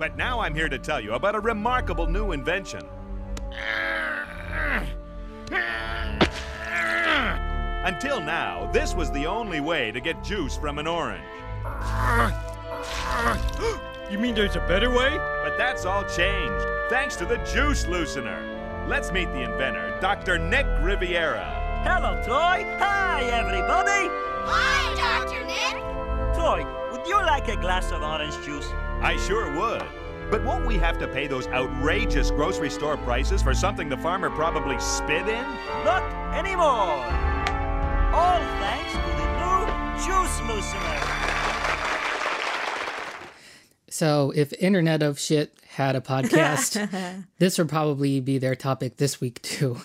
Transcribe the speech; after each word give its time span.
But 0.00 0.16
now 0.16 0.40
I'm 0.40 0.54
here 0.54 0.70
to 0.70 0.78
tell 0.78 0.98
you 0.98 1.12
about 1.12 1.34
a 1.34 1.40
remarkable 1.40 2.06
new 2.06 2.32
invention. 2.32 2.80
Until 7.84 8.22
now, 8.22 8.70
this 8.72 8.94
was 8.94 9.10
the 9.10 9.26
only 9.26 9.60
way 9.60 9.92
to 9.92 10.00
get 10.00 10.24
juice 10.24 10.56
from 10.56 10.78
an 10.78 10.86
orange. 10.86 11.22
You 14.10 14.18
mean 14.18 14.34
there's 14.34 14.56
a 14.56 14.60
better 14.60 14.88
way? 14.88 15.18
But 15.44 15.58
that's 15.58 15.84
all 15.84 16.04
changed, 16.04 16.64
thanks 16.88 17.14
to 17.16 17.26
the 17.26 17.36
juice 17.52 17.84
loosener. 17.84 18.88
Let's 18.88 19.12
meet 19.12 19.30
the 19.32 19.42
inventor, 19.42 19.98
Dr. 20.00 20.38
Nick 20.38 20.64
Riviera. 20.80 21.44
Hello, 21.84 22.18
Troy. 22.24 22.64
Hi, 22.78 23.24
everybody. 23.24 24.08
Hi, 24.48 24.94
Dr. 24.96 25.44
Nick. 25.44 25.76
Troy, 26.34 26.64
would 26.90 27.06
you 27.06 27.16
like 27.16 27.48
a 27.48 27.56
glass 27.56 27.92
of 27.92 28.02
orange 28.02 28.42
juice? 28.46 28.66
I 29.02 29.16
sure 29.16 29.50
would. 29.56 29.82
But 30.30 30.44
won't 30.44 30.66
we 30.66 30.76
have 30.76 30.98
to 30.98 31.08
pay 31.08 31.26
those 31.26 31.48
outrageous 31.48 32.30
grocery 32.30 32.70
store 32.70 32.96
prices 32.98 33.42
for 33.42 33.54
something 33.54 33.88
the 33.88 33.96
farmer 33.96 34.30
probably 34.30 34.78
spit 34.78 35.26
in? 35.26 35.44
Not 35.84 36.02
anymore. 36.34 37.04
All 38.14 38.38
thanks 38.60 38.92
to 38.92 38.98
the 38.98 39.28
new 39.40 39.66
juice 40.04 40.40
loosener. 40.46 41.16
So, 43.88 44.32
if 44.36 44.52
Internet 44.52 45.02
of 45.02 45.18
Shit 45.18 45.58
had 45.66 45.96
a 45.96 46.00
podcast, 46.00 47.24
this 47.38 47.58
would 47.58 47.68
probably 47.68 48.20
be 48.20 48.38
their 48.38 48.54
topic 48.54 48.98
this 48.98 49.20
week, 49.20 49.42
too. 49.42 49.78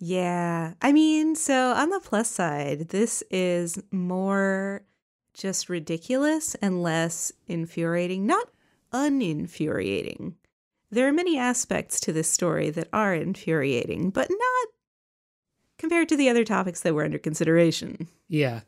Yeah. 0.00 0.74
I 0.82 0.92
mean, 0.92 1.36
so 1.36 1.72
on 1.72 1.90
the 1.90 2.00
plus 2.00 2.28
side, 2.28 2.88
this 2.88 3.22
is 3.30 3.78
more 3.92 4.82
just 5.34 5.68
ridiculous 5.68 6.54
and 6.56 6.82
less 6.82 7.32
infuriating, 7.46 8.24
not 8.26 8.48
uninfuriating. 8.92 10.34
There 10.90 11.08
are 11.08 11.12
many 11.12 11.36
aspects 11.38 11.98
to 12.00 12.12
this 12.12 12.30
story 12.30 12.70
that 12.70 12.88
are 12.92 13.14
infuriating, 13.14 14.10
but 14.10 14.30
not 14.30 14.68
compared 15.78 16.08
to 16.10 16.16
the 16.16 16.28
other 16.28 16.44
topics 16.44 16.80
that 16.80 16.94
were 16.94 17.04
under 17.04 17.18
consideration. 17.18 18.08
Yeah. 18.28 18.60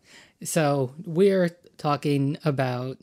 So, 0.42 0.92
we're 1.04 1.50
talking 1.78 2.36
about 2.44 2.98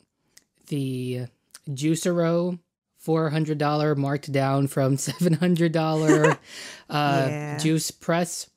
the 0.68 1.26
Juicero 1.68 2.58
$400 3.04 3.96
marked 3.96 4.30
down 4.30 4.66
from 4.66 4.96
$700 4.98 6.32
uh, 6.32 6.36
Yeah. 6.90 7.58
juice 7.58 7.90
press, 7.90 8.50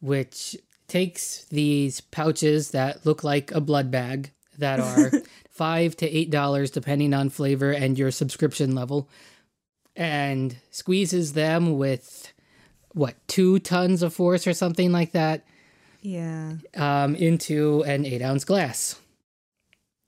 which 0.00 0.56
takes 0.86 1.44
these 1.46 2.00
pouches 2.00 2.70
that 2.70 3.04
look 3.04 3.22
like 3.24 3.50
a 3.52 3.60
blood 3.60 3.90
bag 3.90 4.30
that 4.58 4.80
are 4.80 5.10
five 5.50 5.96
to 5.96 6.08
eight 6.08 6.30
dollars 6.30 6.70
depending 6.70 7.14
on 7.14 7.30
flavor 7.30 7.72
and 7.72 7.98
your 7.98 8.10
subscription 8.10 8.74
level, 8.74 9.08
and 9.96 10.56
squeezes 10.70 11.32
them 11.32 11.78
with 11.78 12.32
what 12.92 13.14
two 13.28 13.58
tons 13.58 14.02
of 14.02 14.12
force 14.14 14.46
or 14.46 14.52
something 14.52 14.92
like 14.92 15.12
that 15.12 15.44
Yeah. 16.02 16.54
um, 16.76 17.14
into 17.14 17.82
an 17.84 18.04
eight 18.04 18.22
ounce 18.22 18.44
glass. 18.44 19.00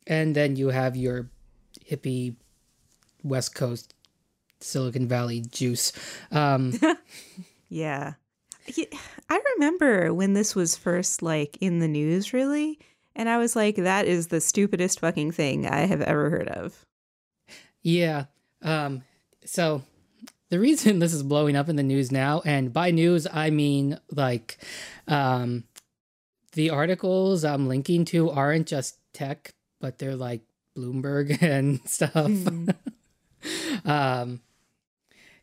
And 0.07 0.35
then 0.35 0.57
you 0.57 0.69
have 0.69 0.97
your 0.97 1.29
hippie 1.89 2.35
West 3.23 3.55
Coast 3.55 3.95
Silicon 4.61 5.07
Valley 5.09 5.41
juice. 5.41 5.93
Um, 6.33 6.73
Yeah. 7.69 8.15
Yeah, 8.75 8.87
I 9.29 9.41
remember 9.55 10.13
when 10.13 10.33
this 10.35 10.55
was 10.57 10.77
first 10.77 11.23
like 11.23 11.57
in 11.61 11.79
the 11.79 11.87
news 11.89 12.33
really, 12.33 12.79
and 13.21 13.29
I 13.29 13.37
was 13.39 13.55
like 13.55 13.77
that 13.77 14.07
is 14.07 14.29
the 14.29 14.41
stupidest 14.41 14.99
fucking 15.01 15.33
thing 15.33 15.67
I 15.69 15.81
have 15.87 16.01
ever 16.01 16.31
heard 16.31 16.49
of. 16.49 16.85
yeah. 17.83 18.25
Um, 18.63 19.03
so 19.45 19.83
the 20.51 20.59
reason 20.59 20.99
this 21.05 21.13
is 21.15 21.23
blowing 21.23 21.55
up 21.57 21.69
in 21.69 21.77
the 21.77 21.83
news 21.83 22.11
now, 22.11 22.43
and 22.45 22.73
by 22.73 22.91
news, 22.91 23.27
I 23.33 23.51
mean 23.51 23.99
like 24.11 24.59
um, 25.07 25.65
the 26.53 26.71
articles 26.71 27.45
I'm 27.45 27.69
linking 27.69 28.05
to 28.07 28.31
aren't 28.31 28.67
just 28.67 28.99
tech, 29.13 29.55
but 29.81 29.99
they're 29.99 30.17
like 30.17 30.43
Bloomberg 30.77 31.41
and 31.43 31.81
stuff. 31.89 32.15
Mhm. 32.15 32.75
um, 33.85 34.41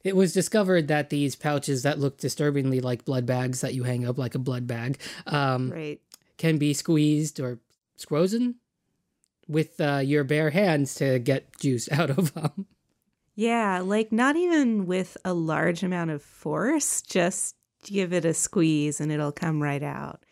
it 0.04 0.16
was 0.16 0.32
discovered 0.34 0.88
that 0.88 1.10
these 1.10 1.36
pouches 1.36 1.84
that 1.84 2.00
look 2.00 2.18
disturbingly 2.18 2.80
like 2.80 3.04
blood 3.04 3.26
bags 3.26 3.62
that 3.62 3.74
you 3.74 3.84
hang 3.84 4.06
up 4.08 4.18
like 4.18 4.36
a 4.36 4.40
blood 4.40 4.68
bag 4.68 5.00
um, 5.26 5.72
Right. 5.72 6.00
can 6.38 6.58
be 6.58 6.74
squeezed 6.74 7.40
or 7.40 7.60
squozen 7.98 8.56
with 9.48 9.80
uh, 9.80 10.02
your 10.04 10.24
bare 10.24 10.50
hands 10.50 10.96
to 10.96 11.20
get 11.20 11.58
juice 11.60 11.90
out 11.92 12.10
of 12.10 12.34
them. 12.34 12.68
Yeah, 13.36 13.82
like 13.82 14.12
not 14.12 14.36
even 14.36 14.88
with 14.88 15.16
a 15.24 15.34
large 15.34 15.84
amount 15.84 16.12
of 16.12 16.24
force, 16.24 17.02
just 17.02 17.56
give 17.84 18.12
it 18.12 18.26
a 18.26 18.34
squeeze 18.34 19.00
and 19.00 19.12
it'll 19.12 19.32
come 19.32 19.62
right 19.62 19.84
out. 19.84 20.24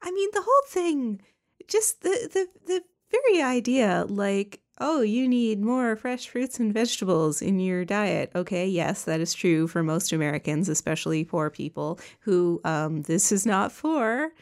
I 0.00 0.10
mean, 0.10 0.28
the 0.32 0.42
whole 0.42 0.68
thing, 0.68 1.20
just 1.66 2.02
the 2.02 2.30
the 2.32 2.46
the 2.66 2.82
very 3.10 3.42
idea 3.42 4.06
like, 4.08 4.60
oh, 4.82 5.00
you 5.00 5.28
need 5.28 5.60
more 5.60 5.94
fresh 5.94 6.28
fruits 6.28 6.58
and 6.58 6.74
vegetables 6.74 7.40
in 7.40 7.60
your 7.60 7.84
diet. 7.84 8.32
Okay, 8.34 8.66
yes, 8.66 9.04
that 9.04 9.20
is 9.20 9.32
true 9.32 9.68
for 9.68 9.82
most 9.82 10.12
Americans, 10.12 10.68
especially 10.68 11.24
poor 11.24 11.48
people 11.50 12.00
who 12.20 12.60
um 12.64 13.02
this 13.02 13.30
is 13.30 13.46
not 13.46 13.70
for 13.70 14.32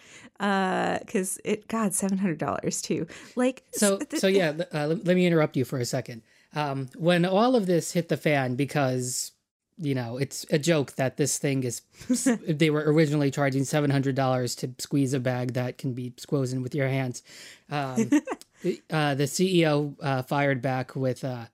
uh 0.40 0.98
cuz 1.00 1.38
it 1.44 1.68
god, 1.68 1.92
$700 1.92 2.82
too. 2.82 3.06
Like 3.36 3.62
So, 3.72 3.98
th- 3.98 4.20
so 4.20 4.26
yeah, 4.26 4.54
uh, 4.72 4.86
let, 4.86 5.14
me 5.14 5.26
interrupt 5.26 5.56
you 5.56 5.64
for 5.66 5.78
a 5.78 5.84
second. 5.84 6.22
Um, 6.54 6.88
when 6.96 7.24
all 7.26 7.54
of 7.54 7.66
this 7.66 7.92
hit 7.92 8.08
the 8.08 8.16
fan, 8.16 8.56
because 8.56 9.32
you 9.76 9.94
know 9.94 10.16
it's 10.16 10.44
a 10.50 10.58
joke 10.58 10.92
that 10.96 11.16
this 11.16 11.38
thing 11.38 11.64
is, 11.64 11.82
they 12.48 12.70
were 12.70 12.84
originally 12.92 13.30
charging 13.30 13.64
seven 13.64 13.90
hundred 13.90 14.14
dollars 14.14 14.54
to 14.56 14.70
squeeze 14.78 15.12
a 15.12 15.20
bag 15.20 15.52
that 15.52 15.78
can 15.78 15.92
be 15.92 16.10
squozen 16.12 16.62
with 16.62 16.74
your 16.74 16.88
hands. 16.88 17.22
Um, 17.70 18.10
uh, 18.90 19.14
the 19.14 19.24
CEO 19.24 19.96
uh, 20.02 20.22
fired 20.22 20.62
back 20.62 20.94
with, 20.96 21.24
uh, 21.24 21.46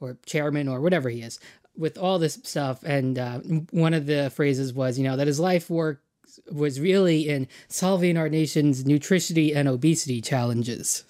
or 0.00 0.18
chairman 0.26 0.68
or 0.68 0.80
whatever 0.80 1.08
he 1.08 1.22
is, 1.22 1.38
with 1.76 1.96
all 1.96 2.18
this 2.18 2.38
stuff, 2.42 2.82
and 2.84 3.18
uh, 3.18 3.38
one 3.70 3.94
of 3.94 4.06
the 4.06 4.30
phrases 4.30 4.72
was, 4.72 4.98
you 4.98 5.04
know, 5.04 5.16
that 5.16 5.26
his 5.26 5.40
life 5.40 5.70
work 5.70 6.02
was 6.50 6.80
really 6.80 7.28
in 7.28 7.48
solving 7.68 8.16
our 8.16 8.28
nation's 8.28 8.84
nutrition 8.84 9.38
and 9.54 9.68
obesity 9.68 10.20
challenges. 10.20 11.04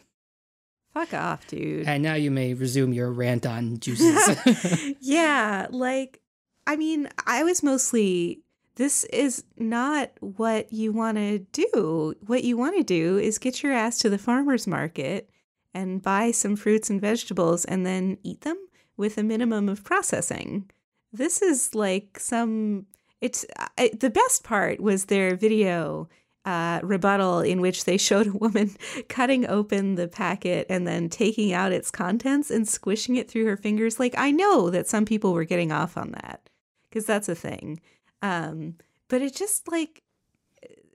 fuck 0.93 1.15
off, 1.15 1.47
dude. 1.47 1.87
And 1.87 2.03
now 2.03 2.15
you 2.15 2.31
may 2.31 2.55
resume 2.55 2.93
your 2.93 3.11
rant 3.11 3.47
on 3.47 3.79
juices. 3.79 4.95
yeah, 5.01 5.67
like 5.71 6.21
I 6.67 6.77
mean, 6.77 7.09
I 7.27 7.43
was 7.45 7.63
mostly 7.63 8.43
this 8.77 9.05
is 9.05 9.45
not 9.59 10.11
what 10.21 10.73
you 10.73 10.93
want 10.93 11.19
to 11.19 11.41
do. 11.41 12.15
What 12.27 12.45
you 12.45 12.57
want 12.57 12.77
to 12.77 12.83
do 12.83 13.19
is 13.19 13.39
get 13.39 13.63
your 13.63 13.73
ass 13.73 13.99
to 13.99 14.11
the 14.11 14.19
farmers 14.19 14.67
market 14.67 15.29
and 15.75 16.03
buy 16.03 16.31
some 16.31 16.57
fruits 16.57 16.91
and 16.91 17.01
vegetables 17.01 17.65
and 17.65 17.87
then 17.87 18.19
eat 18.23 18.43
them 18.43 18.59
with 18.97 19.19
a 19.19 19.23
minimum 19.23 19.69
of 19.69 19.85
processing. 19.85 20.71
This 21.13 21.43
is 21.43 21.75
like 21.75 22.19
some 22.19 22.87
it's 23.21 23.47
I, 23.79 23.91
the 23.99 24.11
best 24.11 24.45
part 24.45 24.81
was 24.81 25.07
their 25.07 25.37
video 25.37 26.09
uh, 26.45 26.81
rebuttal 26.83 27.41
in 27.41 27.61
which 27.61 27.85
they 27.85 27.97
showed 27.97 28.27
a 28.27 28.33
woman 28.33 28.75
cutting 29.09 29.47
open 29.47 29.95
the 29.95 30.09
packet 30.09 30.67
and 30.69 30.87
then 30.87 31.09
taking 31.09 31.53
out 31.53 31.73
its 31.73 31.91
contents 31.91 32.51
and 32.51 32.69
squishing 32.69 33.17
it 33.17 33.31
through 33.31 33.45
her 33.45 33.57
fingers. 33.57 34.01
Like, 34.01 34.15
I 34.19 34.33
know 34.33 34.71
that 34.71 34.89
some 34.89 35.05
people 35.05 35.35
were 35.35 35.45
getting 35.45 35.71
off 35.71 35.97
on 35.97 36.11
that 36.13 36.49
because 36.89 37.07
that's 37.07 37.29
a 37.29 37.35
thing. 37.35 37.81
Um, 38.23 38.75
but 39.09 39.23
it 39.23 39.35
just 39.35 39.71
like 39.71 40.03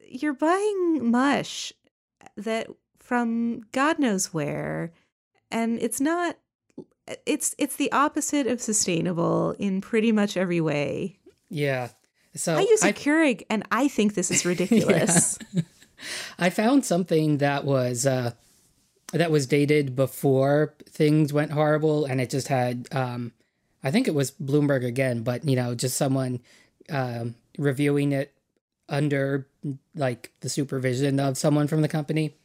you're 0.10 0.34
buying 0.34 1.12
mush 1.12 1.72
that 2.36 2.68
from 3.08 3.62
God 3.72 4.00
knows 4.00 4.34
where, 4.34 4.92
and 5.50 5.80
it's 5.82 6.02
not. 6.02 6.38
It's 7.26 7.56
it's 7.58 7.78
the 7.78 7.90
opposite 7.94 8.48
of 8.48 8.60
sustainable 8.60 9.52
in 9.58 9.80
pretty 9.80 10.12
much 10.12 10.36
every 10.36 10.60
way. 10.60 11.20
yeah. 11.50 11.90
So 12.36 12.56
I 12.56 12.60
use 12.60 12.84
a 12.84 12.88
I, 12.88 12.92
Keurig, 12.92 13.44
and 13.50 13.64
I 13.72 13.88
think 13.88 14.14
this 14.14 14.30
is 14.30 14.46
ridiculous. 14.54 15.40
I 16.40 16.50
found 16.50 16.86
something 16.86 17.38
that 17.38 17.64
was 17.64 18.06
uh, 18.06 18.32
that 19.14 19.32
was 19.32 19.48
dated 19.48 19.96
before 19.96 20.76
things 20.90 21.32
went 21.32 21.54
horrible, 21.54 22.04
and 22.04 22.20
it 22.20 22.30
just 22.30 22.50
had 22.50 22.90
um, 22.92 23.32
I 23.84 23.90
think 23.90 24.10
it 24.10 24.14
was 24.14 24.32
Bloomberg 24.32 24.86
again, 24.86 25.24
but 25.24 25.46
you 25.46 25.56
know, 25.56 25.76
just 25.76 25.96
someone 25.96 26.42
um, 26.90 27.36
reviewing 27.58 28.12
it 28.12 28.34
under 28.90 29.48
like 29.96 30.34
the 30.42 30.50
supervision 30.50 31.22
of 31.22 31.38
someone 31.38 31.70
from 31.70 31.82
the 31.82 31.88
company. 31.88 32.36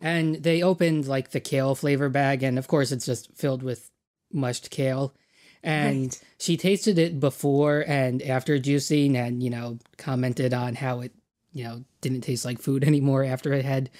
And 0.00 0.36
they 0.36 0.62
opened 0.62 1.06
like 1.06 1.30
the 1.30 1.40
kale 1.40 1.74
flavor 1.74 2.08
bag, 2.08 2.42
and 2.42 2.58
of 2.58 2.68
course, 2.68 2.90
it's 2.92 3.06
just 3.06 3.32
filled 3.36 3.62
with 3.62 3.90
mushed 4.32 4.70
kale. 4.70 5.14
And 5.62 6.04
Right. 6.04 6.24
she 6.38 6.56
tasted 6.56 6.98
it 6.98 7.20
before 7.20 7.84
and 7.86 8.22
after 8.22 8.58
juicing, 8.58 9.14
and 9.14 9.42
you 9.42 9.50
know, 9.50 9.78
commented 9.98 10.54
on 10.54 10.74
how 10.76 11.00
it, 11.00 11.12
you 11.52 11.64
know, 11.64 11.84
didn't 12.00 12.22
taste 12.22 12.44
like 12.44 12.60
food 12.60 12.82
anymore 12.90 13.24
after 13.24 13.52
it 13.52 13.64
had 13.64 13.90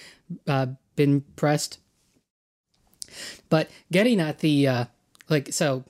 uh, 0.46 0.66
been 0.96 1.20
pressed. 1.36 1.78
But 3.48 3.70
getting 3.92 4.20
at 4.20 4.38
the 4.38 4.68
uh, 4.68 4.84
like, 5.28 5.52
so 5.52 5.84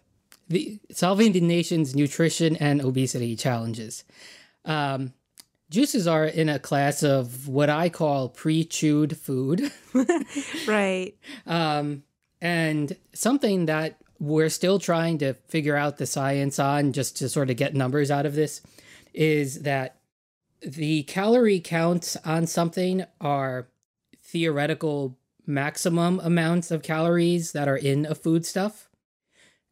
the 0.49 0.81
solving 0.91 1.33
the 1.33 1.41
nation's 1.41 1.95
nutrition 1.95 2.57
and 2.57 2.81
obesity 2.81 3.37
challenges. 3.37 4.05
Um, 4.65 5.13
juices 5.71 6.07
are 6.07 6.27
in 6.27 6.49
a 6.49 6.59
class 6.59 7.03
of 7.03 7.49
what 7.49 7.71
I 7.71 7.89
call 7.89 8.29
pre-chewed 8.29 9.17
food. 9.17 9.73
Right. 10.67 11.17
Um, 11.47 12.05
and 12.41 12.97
something 13.13 13.67
that 13.67 13.99
we're 14.19 14.49
still 14.49 14.79
trying 14.79 15.19
to 15.19 15.35
figure 15.49 15.77
out 15.77 15.97
the 15.97 16.07
science 16.07 16.59
on, 16.59 16.93
just 16.93 17.17
to 17.19 17.29
sort 17.29 17.51
of 17.51 17.57
get 17.57 17.75
numbers 17.75 18.11
out 18.11 18.27
of 18.27 18.35
this, 18.35 18.61
is 19.15 19.63
that 19.63 19.97
the 20.61 21.03
calorie 21.05 21.61
counts 21.61 22.17
on 22.25 22.47
something 22.47 23.05
are 23.21 23.69
theoretical 24.23 25.19
maximum 25.47 26.21
amounts 26.21 26.71
of 26.71 26.83
calories 26.83 27.53
that 27.53 27.67
are 27.67 27.77
in 27.77 28.07
a 28.07 28.15
foodstuff. 28.15 28.89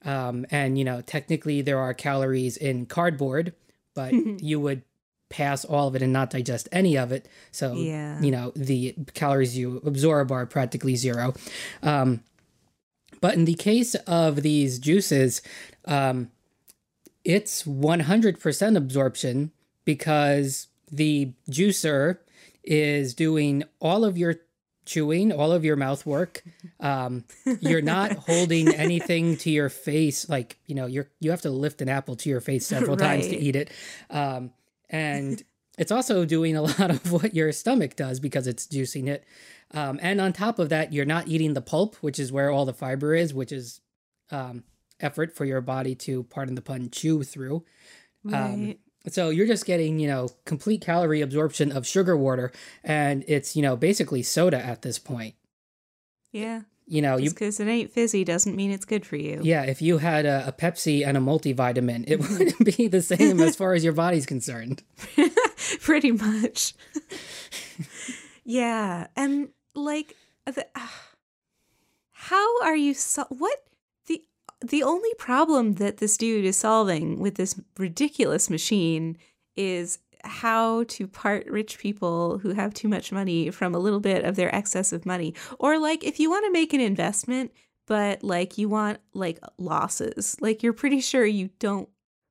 Um, 0.04 0.46
and, 0.50 0.78
you 0.78 0.84
know, 0.84 1.00
technically 1.00 1.62
there 1.62 1.78
are 1.78 1.94
calories 1.94 2.56
in 2.56 2.86
cardboard, 2.86 3.52
but 3.94 4.12
you 4.42 4.58
would 4.60 4.82
pass 5.28 5.64
all 5.64 5.88
of 5.88 5.94
it 5.94 6.02
and 6.02 6.12
not 6.12 6.30
digest 6.30 6.68
any 6.72 6.96
of 6.96 7.12
it. 7.12 7.28
So, 7.52 7.74
Yeah. 7.74 8.20
you 8.20 8.30
know, 8.30 8.52
the 8.56 8.94
calories 9.14 9.56
you 9.56 9.82
absorb 9.84 10.32
are 10.32 10.46
practically 10.46 10.96
zero. 10.96 11.34
Um, 11.82 12.22
but 13.20 13.34
in 13.34 13.44
the 13.44 13.54
case 13.54 13.94
of 14.06 14.42
these 14.42 14.78
juices, 14.78 15.42
um, 15.84 16.30
it's 17.24 17.64
100% 17.64 18.76
absorption 18.76 19.50
because 19.84 20.68
the 20.90 21.32
juicer 21.50 22.18
is 22.64 23.14
doing 23.14 23.64
all 23.80 24.04
of 24.04 24.16
your 24.16 24.36
chewing, 24.86 25.32
all 25.32 25.52
of 25.52 25.64
your 25.64 25.76
mouth 25.76 26.06
work. 26.06 26.42
Um, 26.80 27.24
you're 27.60 27.82
not 27.82 28.12
holding 28.26 28.68
anything 28.74 29.36
to 29.38 29.50
your 29.50 29.68
face, 29.68 30.28
like 30.28 30.58
you 30.66 30.74
know, 30.74 30.86
you're 30.86 31.08
you 31.20 31.30
have 31.30 31.42
to 31.42 31.50
lift 31.50 31.82
an 31.82 31.88
apple 31.90 32.16
to 32.16 32.30
your 32.30 32.40
face 32.40 32.66
several 32.66 32.96
times 32.96 33.26
to 33.26 33.36
eat 33.36 33.56
it, 33.56 33.70
um, 34.10 34.50
and 34.90 35.42
it's 35.78 35.92
also 35.92 36.24
doing 36.24 36.56
a 36.56 36.62
lot 36.78 36.90
of 36.90 37.12
what 37.12 37.34
your 37.34 37.52
stomach 37.52 37.96
does 37.96 38.20
because 38.20 38.46
it's 38.46 38.66
juicing 38.66 39.08
it. 39.08 39.24
Um, 39.72 39.98
and 40.02 40.20
on 40.20 40.32
top 40.32 40.58
of 40.58 40.70
that, 40.70 40.92
you're 40.92 41.04
not 41.04 41.28
eating 41.28 41.54
the 41.54 41.60
pulp, 41.60 41.96
which 41.96 42.18
is 42.18 42.32
where 42.32 42.50
all 42.50 42.64
the 42.64 42.72
fiber 42.72 43.14
is, 43.14 43.34
which 43.34 43.52
is 43.52 43.80
um, 44.30 44.64
effort 45.00 45.34
for 45.34 45.44
your 45.44 45.60
body 45.60 45.94
to, 45.94 46.22
pardon 46.24 46.54
the 46.54 46.62
pun, 46.62 46.90
chew 46.90 47.22
through. 47.22 47.64
Um, 48.26 48.32
Right. 48.32 48.78
so 49.08 49.30
you're 49.30 49.46
just 49.46 49.64
getting, 49.66 49.98
you 50.00 50.08
know, 50.08 50.30
complete 50.44 50.80
calorie 50.80 51.20
absorption 51.20 51.70
of 51.70 51.86
sugar 51.86 52.16
water, 52.16 52.50
and 52.82 53.24
it's, 53.28 53.54
you 53.54 53.62
know, 53.62 53.76
basically 53.76 54.22
soda 54.22 54.58
at 54.58 54.82
this 54.82 54.98
point. 54.98 55.34
yeah. 56.32 56.62
You 56.90 57.02
know, 57.02 57.20
Just 57.20 57.34
because 57.34 57.60
it 57.60 57.68
ain't 57.68 57.90
fizzy 57.92 58.24
doesn't 58.24 58.56
mean 58.56 58.70
it's 58.70 58.86
good 58.86 59.04
for 59.04 59.16
you. 59.16 59.40
yeah, 59.42 59.62
if 59.64 59.82
you 59.82 59.98
had 59.98 60.24
a, 60.24 60.48
a 60.48 60.52
Pepsi 60.52 61.06
and 61.06 61.18
a 61.18 61.20
multivitamin, 61.20 62.04
it 62.08 62.16
wouldn't 62.20 62.76
be 62.76 62.88
the 62.88 63.02
same 63.02 63.40
as 63.40 63.56
far 63.56 63.74
as 63.74 63.84
your 63.84 63.92
body's 63.92 64.24
concerned. 64.24 64.82
Pretty 65.82 66.12
much. 66.12 66.72
yeah. 68.44 69.08
And 69.16 69.48
like, 69.74 70.16
the, 70.46 70.66
how 72.12 72.62
are 72.62 72.76
you, 72.76 72.94
so- 72.94 73.26
what? 73.28 73.58
The, 74.06 74.22
the 74.64 74.82
only 74.82 75.12
problem 75.18 75.74
that 75.74 75.98
this 75.98 76.16
dude 76.16 76.44
is 76.44 76.56
solving 76.56 77.18
with 77.20 77.34
this 77.34 77.60
ridiculous 77.76 78.48
machine 78.50 79.18
is 79.56 79.98
how 80.24 80.84
to 80.84 81.06
part 81.06 81.46
rich 81.46 81.78
people 81.78 82.38
who 82.38 82.50
have 82.50 82.74
too 82.74 82.88
much 82.88 83.12
money 83.12 83.50
from 83.50 83.74
a 83.74 83.78
little 83.78 84.00
bit 84.00 84.24
of 84.24 84.36
their 84.36 84.54
excess 84.54 84.92
of 84.92 85.06
money. 85.06 85.34
Or 85.58 85.78
like 85.78 86.04
if 86.04 86.20
you 86.20 86.30
want 86.30 86.44
to 86.46 86.52
make 86.52 86.72
an 86.72 86.80
investment, 86.80 87.52
but 87.86 88.22
like 88.22 88.58
you 88.58 88.68
want 88.68 88.98
like 89.14 89.38
losses, 89.56 90.36
like 90.40 90.62
you're 90.62 90.72
pretty 90.72 91.00
sure 91.00 91.24
you 91.24 91.50
don't 91.58 91.88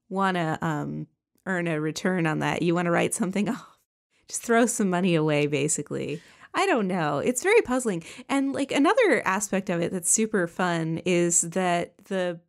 want 0.09 0.35
to 0.35 0.57
um 0.61 1.07
earn 1.45 1.67
a 1.67 1.79
return 1.79 2.27
on 2.27 2.39
that. 2.39 2.61
You 2.61 2.75
want 2.75 2.85
to 2.85 2.91
write 2.91 3.13
something 3.13 3.49
off. 3.49 3.79
Just 4.27 4.43
throw 4.43 4.65
some 4.65 4.89
money 4.89 5.15
away 5.15 5.47
basically. 5.47 6.21
I 6.53 6.65
don't 6.65 6.87
know. 6.87 7.19
It's 7.19 7.43
very 7.43 7.61
puzzling. 7.61 8.03
And 8.29 8.51
like 8.51 8.71
another 8.71 9.21
aspect 9.25 9.69
of 9.69 9.81
it 9.81 9.91
that's 9.91 10.09
super 10.09 10.47
fun 10.47 11.01
is 11.05 11.41
that 11.41 11.93
the 12.05 12.39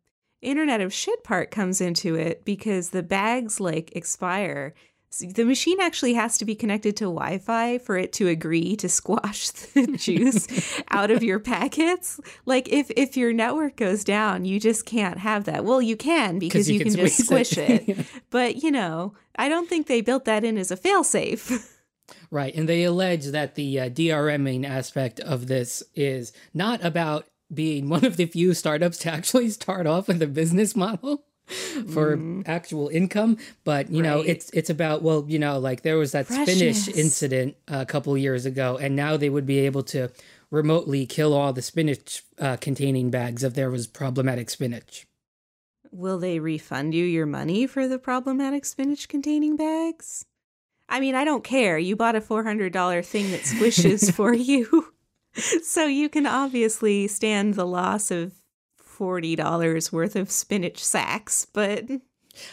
internet 0.41 0.81
of 0.81 0.93
shit 0.93 1.23
part 1.23 1.51
comes 1.51 1.81
into 1.81 2.15
it 2.15 2.45
because 2.45 2.89
the 2.89 3.03
bags 3.03 3.59
like 3.59 3.95
expire. 3.95 4.73
So 5.11 5.25
the 5.25 5.43
machine 5.43 5.79
actually 5.81 6.13
has 6.13 6.37
to 6.37 6.45
be 6.45 6.53
connected 6.55 6.95
to 6.97 7.05
Wi-Fi 7.05 7.79
for 7.79 7.97
it 7.97 8.13
to 8.13 8.27
agree 8.27 8.75
to 8.75 8.87
squash 8.87 9.49
the 9.73 9.87
juice 9.97 10.81
out 10.91 11.09
of 11.09 11.23
your 11.23 11.39
packets. 11.39 12.19
Like 12.45 12.69
if 12.69 12.91
if 12.95 13.17
your 13.17 13.33
network 13.33 13.75
goes 13.75 14.03
down, 14.03 14.45
you 14.45 14.59
just 14.59 14.85
can't 14.85 15.17
have 15.17 15.45
that. 15.45 15.65
Well, 15.65 15.81
you 15.81 15.97
can 15.97 16.37
because 16.37 16.69
you, 16.69 16.79
can, 16.79 16.93
just 16.95 17.25
squish 17.25 17.57
it. 17.57 17.89
it. 17.89 18.05
But 18.29 18.63
you 18.63 18.71
know, 18.71 19.15
I 19.35 19.49
don't 19.49 19.67
think 19.67 19.87
they 19.87 20.01
built 20.01 20.25
that 20.25 20.43
in 20.43 20.57
as 20.57 20.71
a 20.71 20.77
failsafe. 20.77 21.75
Right. 22.31 22.53
And 22.55 22.67
they 22.67 22.83
allege 22.83 23.27
that 23.27 23.55
the 23.55 23.79
uh, 23.79 23.89
DRMing 23.89 24.65
aspect 24.65 25.19
of 25.19 25.47
this 25.47 25.83
is 25.95 26.33
not 26.53 26.83
about 26.83 27.25
being 27.53 27.89
one 27.89 28.05
of 28.05 28.17
the 28.17 28.25
few 28.25 28.53
startups 28.53 28.99
to 28.99 29.11
actually 29.11 29.49
start 29.49 29.87
off 29.87 30.07
with 30.07 30.21
a 30.21 30.27
business 30.27 30.75
model 30.75 31.25
for 31.93 32.19
actual 32.45 32.89
income 32.89 33.37
but 33.63 33.89
you 33.89 34.03
know 34.03 34.19
Mm-hmm. 34.19 34.29
It's 34.29 34.49
it's 34.51 34.69
about 34.69 35.01
well 35.01 35.25
you 35.27 35.39
know 35.39 35.59
like 35.59 35.81
there 35.81 35.97
was 35.97 36.11
that 36.11 36.27
spinach 36.27 36.87
incident 36.89 37.55
a 37.67 37.85
couple 37.85 38.17
years 38.17 38.45
ago 38.45 38.77
and 38.77 38.95
now 38.95 39.17
they 39.17 39.29
would 39.29 39.45
be 39.45 39.59
able 39.59 39.83
to 39.83 40.09
remotely 40.51 41.05
kill 41.05 41.33
all 41.33 41.53
the 41.53 41.61
spinach 41.61 42.23
uh, 42.39 42.57
containing 42.57 43.09
bags 43.11 43.43
if 43.43 43.53
there 43.53 43.69
was 43.69 43.87
problematic 43.87 44.49
spinach 44.49 45.05
Will 45.91 46.19
they 46.19 46.39
refund 46.39 46.93
you 46.93 47.03
your 47.05 47.25
money 47.25 47.65
for 47.65 47.87
the 47.87 47.97
problematic 47.97 48.65
spinach 48.65 49.07
containing 49.07 49.55
bags? 49.55 50.25
I 50.87 50.99
mean, 50.99 51.15
I 51.15 51.23
don't 51.23 51.43
care. 51.43 51.77
You 51.79 51.95
bought 51.95 52.15
a 52.15 52.21
$400 52.21 53.05
thing 53.05 53.31
that 53.31 53.41
squishes 53.41 54.13
for 54.19 54.33
you. 54.33 54.93
So 55.63 55.85
you 55.85 56.09
can 56.09 56.25
obviously 56.25 57.07
stand 57.07 57.53
the 57.53 57.65
loss 57.65 58.09
of 58.09 58.33
$40 58.99 59.91
worth 59.91 60.15
of 60.15 60.29
spinach 60.29 60.83
sacks, 60.83 61.45
but 61.45 61.85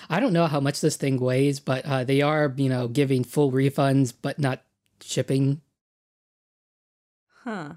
i 0.09 0.19
don't 0.19 0.33
know 0.33 0.47
how 0.47 0.59
much 0.59 0.81
this 0.81 0.97
thing 0.97 1.21
weighs 1.21 1.61
but 1.61 1.85
uh, 1.85 2.03
they 2.03 2.23
are 2.23 2.53
you 2.57 2.69
know 2.69 2.89
giving 2.89 3.23
full 3.23 3.53
refunds 3.53 4.13
but 4.23 4.39
not 4.39 4.63
shipping 5.01 5.61
huh. 7.45 7.73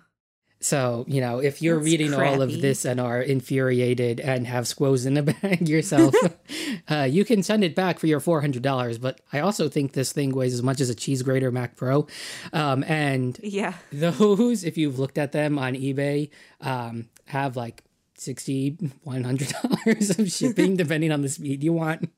So, 0.62 1.06
you 1.08 1.22
know, 1.22 1.40
if 1.40 1.62
you're 1.62 1.78
That's 1.78 1.86
reading 1.86 2.14
all 2.14 2.42
of 2.42 2.60
this 2.60 2.84
and 2.84 3.00
are 3.00 3.22
infuriated 3.22 4.20
and 4.20 4.46
have 4.46 4.68
squoze 4.68 5.06
in 5.06 5.16
a 5.16 5.24
bag 5.42 5.70
yourself, 5.70 6.14
uh, 6.90 7.08
you 7.10 7.24
can 7.24 7.44
send 7.44 7.64
it 7.64 7.76
back 7.76 7.98
for 7.98 8.08
your 8.08 8.20
$400. 8.20 9.00
But 9.00 9.22
I 9.32 9.40
also 9.40 9.70
think 9.70 9.94
this 9.94 10.12
thing 10.12 10.36
weighs 10.36 10.54
as 10.54 10.62
much 10.62 10.82
as 10.82 10.90
a 10.90 10.96
cheese 10.96 11.24
grater 11.24 11.50
Mac 11.50 11.78
Pro. 11.78 12.08
Um, 12.52 12.84
and 12.84 13.40
Yeah. 13.42 13.76
those, 13.94 14.66
if 14.66 14.78
you've 14.78 15.00
looked 15.00 15.18
at 15.18 15.32
them 15.32 15.58
on 15.58 15.76
eBay, 15.76 16.30
um, 16.60 17.08
have 17.28 17.56
like 17.56 17.86
60 18.20 18.78
$100 19.06 20.20
of 20.20 20.32
shipping, 20.32 20.76
depending 20.76 21.12
on 21.12 21.22
the 21.22 21.30
speed 21.30 21.64
you 21.64 21.74
want. 21.74 22.10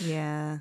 Yeah. 0.00 0.58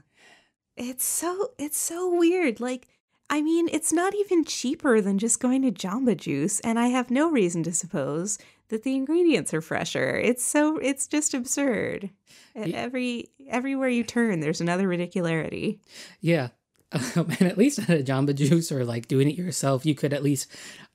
It's 0.77 1.05
so 1.05 1.51
it's 1.57 1.77
so 1.77 2.13
weird. 2.13 2.59
Like 2.59 2.87
I 3.29 3.41
mean, 3.41 3.69
it's 3.71 3.91
not 3.91 4.13
even 4.13 4.45
cheaper 4.45 5.01
than 5.01 5.17
just 5.17 5.39
going 5.39 5.63
to 5.63 5.71
Jamba 5.71 6.15
Juice, 6.15 6.59
and 6.59 6.77
I 6.77 6.87
have 6.87 7.09
no 7.09 7.31
reason 7.31 7.63
to 7.63 7.73
suppose 7.73 8.37
that 8.69 8.83
the 8.83 8.95
ingredients 8.95 9.53
are 9.53 9.61
fresher. 9.61 10.19
It's 10.19 10.43
so 10.43 10.77
it's 10.77 11.07
just 11.07 11.33
absurd. 11.33 12.09
At 12.55 12.71
Every 12.71 13.29
everywhere 13.49 13.89
you 13.89 14.03
turn, 14.03 14.39
there's 14.39 14.61
another 14.61 14.87
ridicularity. 14.87 15.79
Yeah. 16.21 16.49
Um, 16.91 17.01
and 17.39 17.43
at 17.43 17.57
least 17.57 17.79
at 17.79 17.89
a 17.89 18.03
Jamba 18.03 18.35
Juice 18.35 18.71
or 18.71 18.85
like 18.85 19.07
doing 19.07 19.29
it 19.29 19.37
yourself, 19.37 19.85
you 19.85 19.95
could 19.95 20.13
at 20.13 20.23
least 20.23 20.47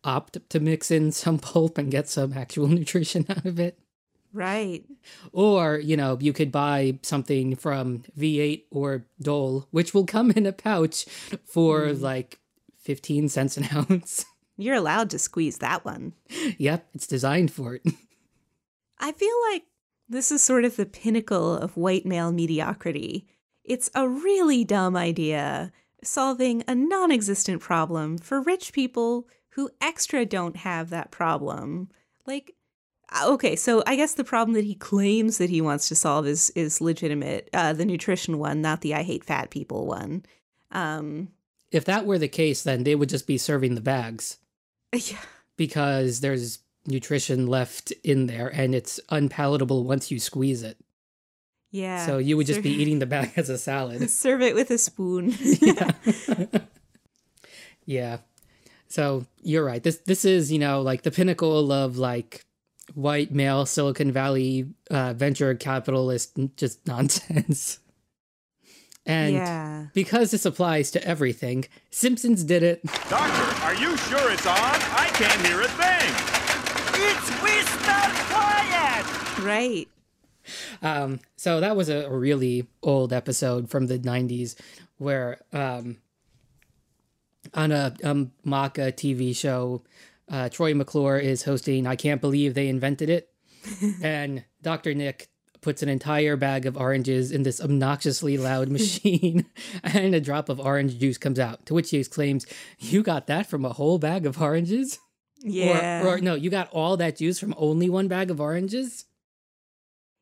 opt 0.04 0.38
to 0.50 0.61
mix 0.61 0.90
in 0.90 1.12
some 1.12 1.38
pulp 1.50 1.78
and 1.78 1.90
get 1.90 2.09
some 2.09 2.33
actual 2.33 2.69
nutrition 2.78 3.26
out 3.28 3.45
of 3.45 3.59
it. 3.59 3.78
Right. 4.33 4.85
Or, 5.33 5.78
you 5.78 5.97
know, 5.97 6.16
you 6.21 6.33
could 6.33 6.52
buy 6.52 6.99
something 7.02 7.57
from 7.57 8.04
V8 8.16 8.64
or 8.71 9.04
Dole, 9.21 9.66
which 9.73 9.92
will 9.92 10.07
come 10.07 10.30
in 10.30 10.47
a 10.47 10.52
pouch 10.52 11.04
for 11.45 11.88
hmm. 11.88 12.00
like 12.00 12.38
15 12.78 13.28
cents 13.28 13.57
an 13.57 13.69
ounce. 13.90 14.26
You're 14.57 14.76
allowed 14.76 15.11
to 15.11 15.19
squeeze 15.19 15.59
that 15.59 15.85
one. 15.85 16.12
yep, 16.59 16.87
it's 16.95 17.07
designed 17.07 17.50
for 17.50 17.75
it. 17.76 17.83
I 18.99 19.12
feel 19.12 19.35
like 19.50 19.64
this 20.09 20.30
is 20.30 20.42
sort 20.42 20.64
of 20.64 20.76
the 20.76 20.87
pinnacle 20.87 21.57
of 21.57 21.76
white 21.76 22.04
male 22.04 22.30
mediocrity. 22.30 23.26
It's 23.64 23.90
a 23.95 24.09
really 24.09 24.64
dumb 24.64 24.97
idea 24.97 25.73
solving 26.02 26.62
a 26.66 26.75
non 26.75 27.11
existent 27.11 27.61
problem 27.62 28.19
for 28.19 28.40
rich 28.40 28.73
people 28.73 29.26
who 29.50 29.71
extra 29.80 30.25
don't 30.26 30.57
have 30.57 30.90
that 30.90 31.11
problem. 31.11 31.88
Like, 32.26 32.54
uh, 33.12 33.30
okay, 33.33 33.57
so 33.57 33.83
I 33.87 33.97
guess 33.97 34.14
the 34.14 34.25
problem 34.25 34.54
that 34.54 34.64
he 34.64 34.75
claims 34.75 35.38
that 35.38 35.50
he 35.50 35.61
wants 35.61 35.88
to 35.88 35.95
solve 35.95 36.26
is 36.26 36.50
is 36.50 36.80
legitimate. 36.80 37.49
Uh, 37.52 37.73
the 37.73 37.85
nutrition 37.85 38.38
one, 38.38 38.61
not 38.62 38.80
the 38.83 38.95
I 38.95 39.02
hate 39.02 39.25
fat 39.25 39.50
people 39.50 39.87
one. 39.87 40.25
Um, 40.71 41.28
If 41.73 41.85
that 41.87 42.07
were 42.07 42.19
the 42.19 42.28
case, 42.28 42.62
then 42.62 42.85
they 42.85 42.95
would 42.95 43.09
just 43.09 43.26
be 43.26 43.38
serving 43.38 43.75
the 43.75 43.80
bags 43.80 44.38
yeah, 44.95 45.19
because 45.57 46.21
there's 46.21 46.61
nutrition 46.87 47.47
left 47.47 47.90
in 48.04 48.26
there, 48.26 48.49
and 48.49 48.75
it's 48.75 49.00
unpalatable 49.09 49.85
once 49.85 50.11
you 50.11 50.19
squeeze 50.21 50.62
it. 50.62 50.78
Yeah. 51.73 52.04
So 52.07 52.19
you 52.19 52.37
would 52.37 52.47
just 52.47 52.57
Serve- 52.59 52.64
be 52.64 52.71
eating 52.83 52.99
the 53.00 53.07
bag 53.16 53.33
as 53.37 53.49
a 53.49 53.59
salad. 53.59 54.09
serve 54.11 54.42
it 54.42 54.54
with 54.54 54.71
a 54.71 54.78
spoon. 54.78 55.35
yeah. 55.61 55.90
yeah. 57.85 58.19
So 58.90 59.25
you're 59.42 59.64
right. 59.64 59.82
This 59.82 59.99
this 59.99 60.25
is 60.25 60.52
you 60.52 60.59
know 60.59 60.82
like 60.82 61.02
the 61.02 61.11
pinnacle 61.11 61.73
of 61.73 61.97
like 61.97 62.44
white 62.94 63.32
male 63.32 63.64
Silicon 63.64 64.12
Valley 64.12 64.66
uh, 64.90 65.14
venture 65.14 65.54
capitalist 65.54 66.37
just 66.56 66.87
nonsense. 66.87 67.78
And 69.06 69.35
yeah. 69.35 69.87
because 69.94 70.30
this 70.30 70.44
applies 70.44 70.90
to 70.90 71.02
everything, 71.04 71.64
Simpsons 71.90 72.44
did 72.44 72.62
it. 72.62 72.85
Doctor, 73.09 73.64
are 73.64 73.75
you 73.75 73.97
sure 73.97 74.30
it's 74.30 74.47
on? 74.47 74.56
I 74.56 75.09
can't 75.14 75.47
hear 75.47 75.62
a 75.62 75.68
thing. 75.68 76.11
It's 77.02 77.30
Mr. 77.40 78.30
Quiet! 78.30 79.42
Right. 79.42 79.88
Um, 80.82 81.20
so 81.37 81.61
that 81.61 81.76
was 81.76 81.88
a, 81.88 82.06
a 82.06 82.16
really 82.16 82.66
old 82.82 83.12
episode 83.12 83.70
from 83.70 83.87
the 83.87 83.99
90s 83.99 84.54
where 84.99 85.40
um, 85.52 85.97
on 87.54 87.73
a 87.73 87.95
um, 88.04 88.33
Maca 88.47 88.92
TV 88.92 89.35
show, 89.35 89.83
uh, 90.30 90.49
Troy 90.49 90.75
McClure 90.75 91.19
is 91.19 91.42
hosting 91.45 91.87
I 91.87 91.97
Can't 91.97 92.21
Believe 92.21 92.54
They 92.54 92.69
Invented 92.69 93.11
It. 93.11 93.28
and 94.02 94.45
Dr. 94.62 94.95
Nick 94.95 95.28
puts 95.61 95.83
an 95.83 95.88
entire 95.88 96.37
bag 96.37 96.64
of 96.64 96.76
oranges 96.76 97.30
in 97.30 97.42
this 97.42 97.61
obnoxiously 97.61 98.38
loud 98.38 98.69
machine 98.71 99.47
and 99.83 100.14
a 100.14 100.21
drop 100.21 100.49
of 100.49 100.61
orange 100.61 100.99
juice 100.99 101.19
comes 101.19 101.38
out. 101.38 101.66
To 101.66 101.75
which 101.75 101.90
he 101.90 101.99
exclaims, 101.99 102.47
You 102.78 103.02
got 103.02 103.26
that 103.26 103.49
from 103.49 103.64
a 103.64 103.73
whole 103.73 103.99
bag 103.99 104.26
of 104.26 104.40
oranges? 104.40 104.99
Yeah. 105.42 106.04
Or, 106.04 106.16
or 106.16 106.21
no, 106.21 106.35
you 106.35 106.50
got 106.50 106.69
all 106.71 106.97
that 106.99 107.16
juice 107.16 107.38
from 107.38 107.54
only 107.57 107.88
one 107.88 108.09
bag 108.09 108.30
of 108.30 108.40
oranges? 108.40 109.07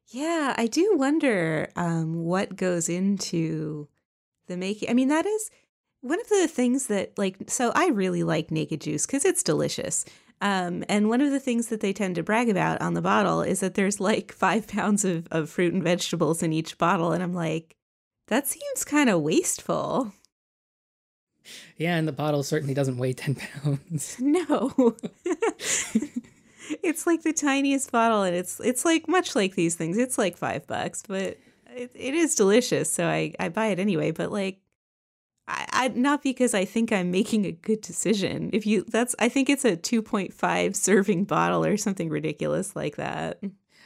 Yeah, 0.07 0.55
I 0.57 0.67
do 0.67 0.95
wonder 0.97 1.71
um, 1.77 2.25
what 2.25 2.57
goes 2.57 2.89
into 2.89 3.89
the 4.47 4.57
making. 4.57 4.89
I 4.89 4.95
mean, 4.95 5.09
that 5.09 5.27
is 5.27 5.51
one 6.01 6.21
of 6.21 6.29
the 6.29 6.49
things 6.49 6.87
that, 6.87 7.17
like, 7.19 7.37
so 7.49 7.73
I 7.75 7.89
really 7.89 8.23
like 8.23 8.51
naked 8.51 8.81
juice 8.81 9.07
because 9.07 9.25
it's 9.25 9.43
delicious. 9.43 10.05
Um, 10.41 10.85
and 10.89 11.09
one 11.09 11.21
of 11.21 11.33
the 11.33 11.41
things 11.41 11.69
that 11.69 11.81
they 11.81 11.93
tend 11.93 12.15
to 12.15 12.23
brag 12.23 12.49
about 12.49 12.81
on 12.81 12.95
the 12.95 13.03
bottle 13.03 13.43
is 13.43 13.61
that 13.61 13.75
there's 13.75 13.99
like 14.01 14.33
five 14.45 14.69
pounds 14.69 15.05
of, 15.05 15.27
of 15.31 15.51
fruit 15.51 15.75
and 15.75 15.83
vegetables 15.83 16.43
in 16.43 16.53
each 16.53 16.79
bottle. 16.79 17.13
And 17.13 17.23
I'm 17.23 17.35
like, 17.35 17.77
that 18.29 18.47
seems 18.47 18.85
kind 18.85 19.11
of 19.11 19.23
wasteful. 19.23 20.13
Yeah, 21.77 21.97
and 21.97 22.07
the 22.07 22.13
bottle 22.13 22.43
certainly 22.43 22.75
doesn't 22.75 22.99
weigh 22.99 23.15
10 23.15 23.37
pounds. 23.37 24.17
No. 24.21 24.97
it's 26.83 27.07
like 27.07 27.23
the 27.23 27.33
tiniest 27.33 27.91
bottle 27.91 28.23
and 28.23 28.37
it's 28.37 28.61
it's 28.61 28.85
like 28.85 29.09
much 29.09 29.35
like 29.35 29.55
these 29.55 29.75
things. 29.75 29.97
It's 29.97 30.19
like 30.19 30.37
5 30.37 30.67
bucks, 30.67 31.03
but 31.09 31.39
it, 31.75 31.91
it 31.95 32.15
is 32.15 32.35
delicious, 32.35 32.93
so 32.93 33.07
I 33.07 33.33
I 33.41 33.49
buy 33.49 33.69
it 33.69 33.79
anyway, 33.79 34.11
but 34.11 34.31
like 34.31 34.61
I, 35.49 35.67
I 35.73 35.89
not 35.89 36.23
because 36.23 36.55
I 36.55 36.65
think 36.65 36.93
I'm 36.93 37.11
making 37.11 37.47
a 37.47 37.53
good 37.53 37.81
decision. 37.81 38.51
If 38.53 38.67
you 38.67 38.85
that's 38.85 39.15
I 39.19 39.29
think 39.29 39.49
it's 39.49 39.65
a 39.65 39.77
2.5 39.77 40.77
serving 40.77 41.25
bottle 41.25 41.65
or 41.65 41.77
something 41.77 42.11
ridiculous 42.11 42.77
like 42.77 42.97
that. 42.97 43.43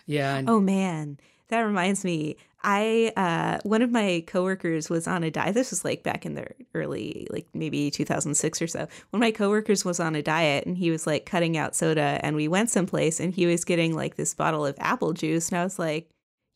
Yeah, 0.07 0.37
and 0.37 0.50
Oh 0.50 0.61
man, 0.61 1.19
that 1.49 1.61
reminds 1.61 2.04
me. 2.04 2.37
I 2.64 3.12
uh 3.16 3.59
one 3.64 3.83
of 3.83 3.90
my 3.90 4.23
coworkers 4.26 4.88
was 4.88 5.09
on 5.09 5.25
a 5.25 5.31
diet. 5.31 5.54
This 5.54 5.71
was 5.71 5.85
like 5.85 6.02
back 6.04 6.25
in 6.25 6.35
the 6.35 6.47
early 6.75 7.26
like 7.31 7.47
maybe 7.54 7.90
2006 7.90 8.62
or 8.62 8.66
so. 8.69 8.87
When 9.11 9.21
my 9.21 9.33
coworkers 9.33 9.85
was 9.85 9.99
on 9.99 10.14
a 10.14 10.23
diet 10.23 10.66
and 10.66 10.76
he 10.76 10.90
was 10.90 11.07
like 11.07 11.26
cutting 11.26 11.57
out 11.57 11.75
soda 11.75 12.21
and 12.23 12.37
we 12.37 12.47
went 12.47 12.71
someplace 12.71 13.19
and 13.19 13.35
he 13.35 13.47
was 13.47 13.64
getting 13.64 13.97
like 13.97 14.14
this 14.14 14.35
bottle 14.35 14.64
of 14.64 14.76
apple 14.78 15.12
juice 15.12 15.49
and 15.49 15.59
I 15.59 15.64
was 15.64 15.78
like, 15.78 16.12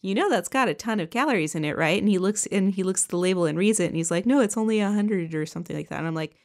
"You 0.06 0.14
know 0.14 0.30
that's 0.30 0.48
got 0.48 0.68
a 0.68 0.74
ton 0.74 1.00
of 1.00 1.10
calories 1.10 1.54
in 1.54 1.64
it, 1.64 1.76
right?" 1.76 2.00
And 2.00 2.08
he 2.08 2.18
looks 2.18 2.46
and 2.46 2.72
he 2.72 2.82
looks 2.82 3.04
at 3.04 3.10
the 3.10 3.18
label 3.18 3.44
and 3.44 3.58
reads 3.58 3.80
it 3.80 3.86
and 3.86 3.96
he's 3.96 4.10
like, 4.10 4.26
"No, 4.26 4.40
it's 4.40 4.56
only 4.56 4.80
a 4.80 4.86
100 4.86 5.34
or 5.34 5.46
something 5.46 5.76
like 5.76 5.88
that." 5.88 5.98
And 5.98 6.06
I'm 6.06 6.14
like, 6.14 6.36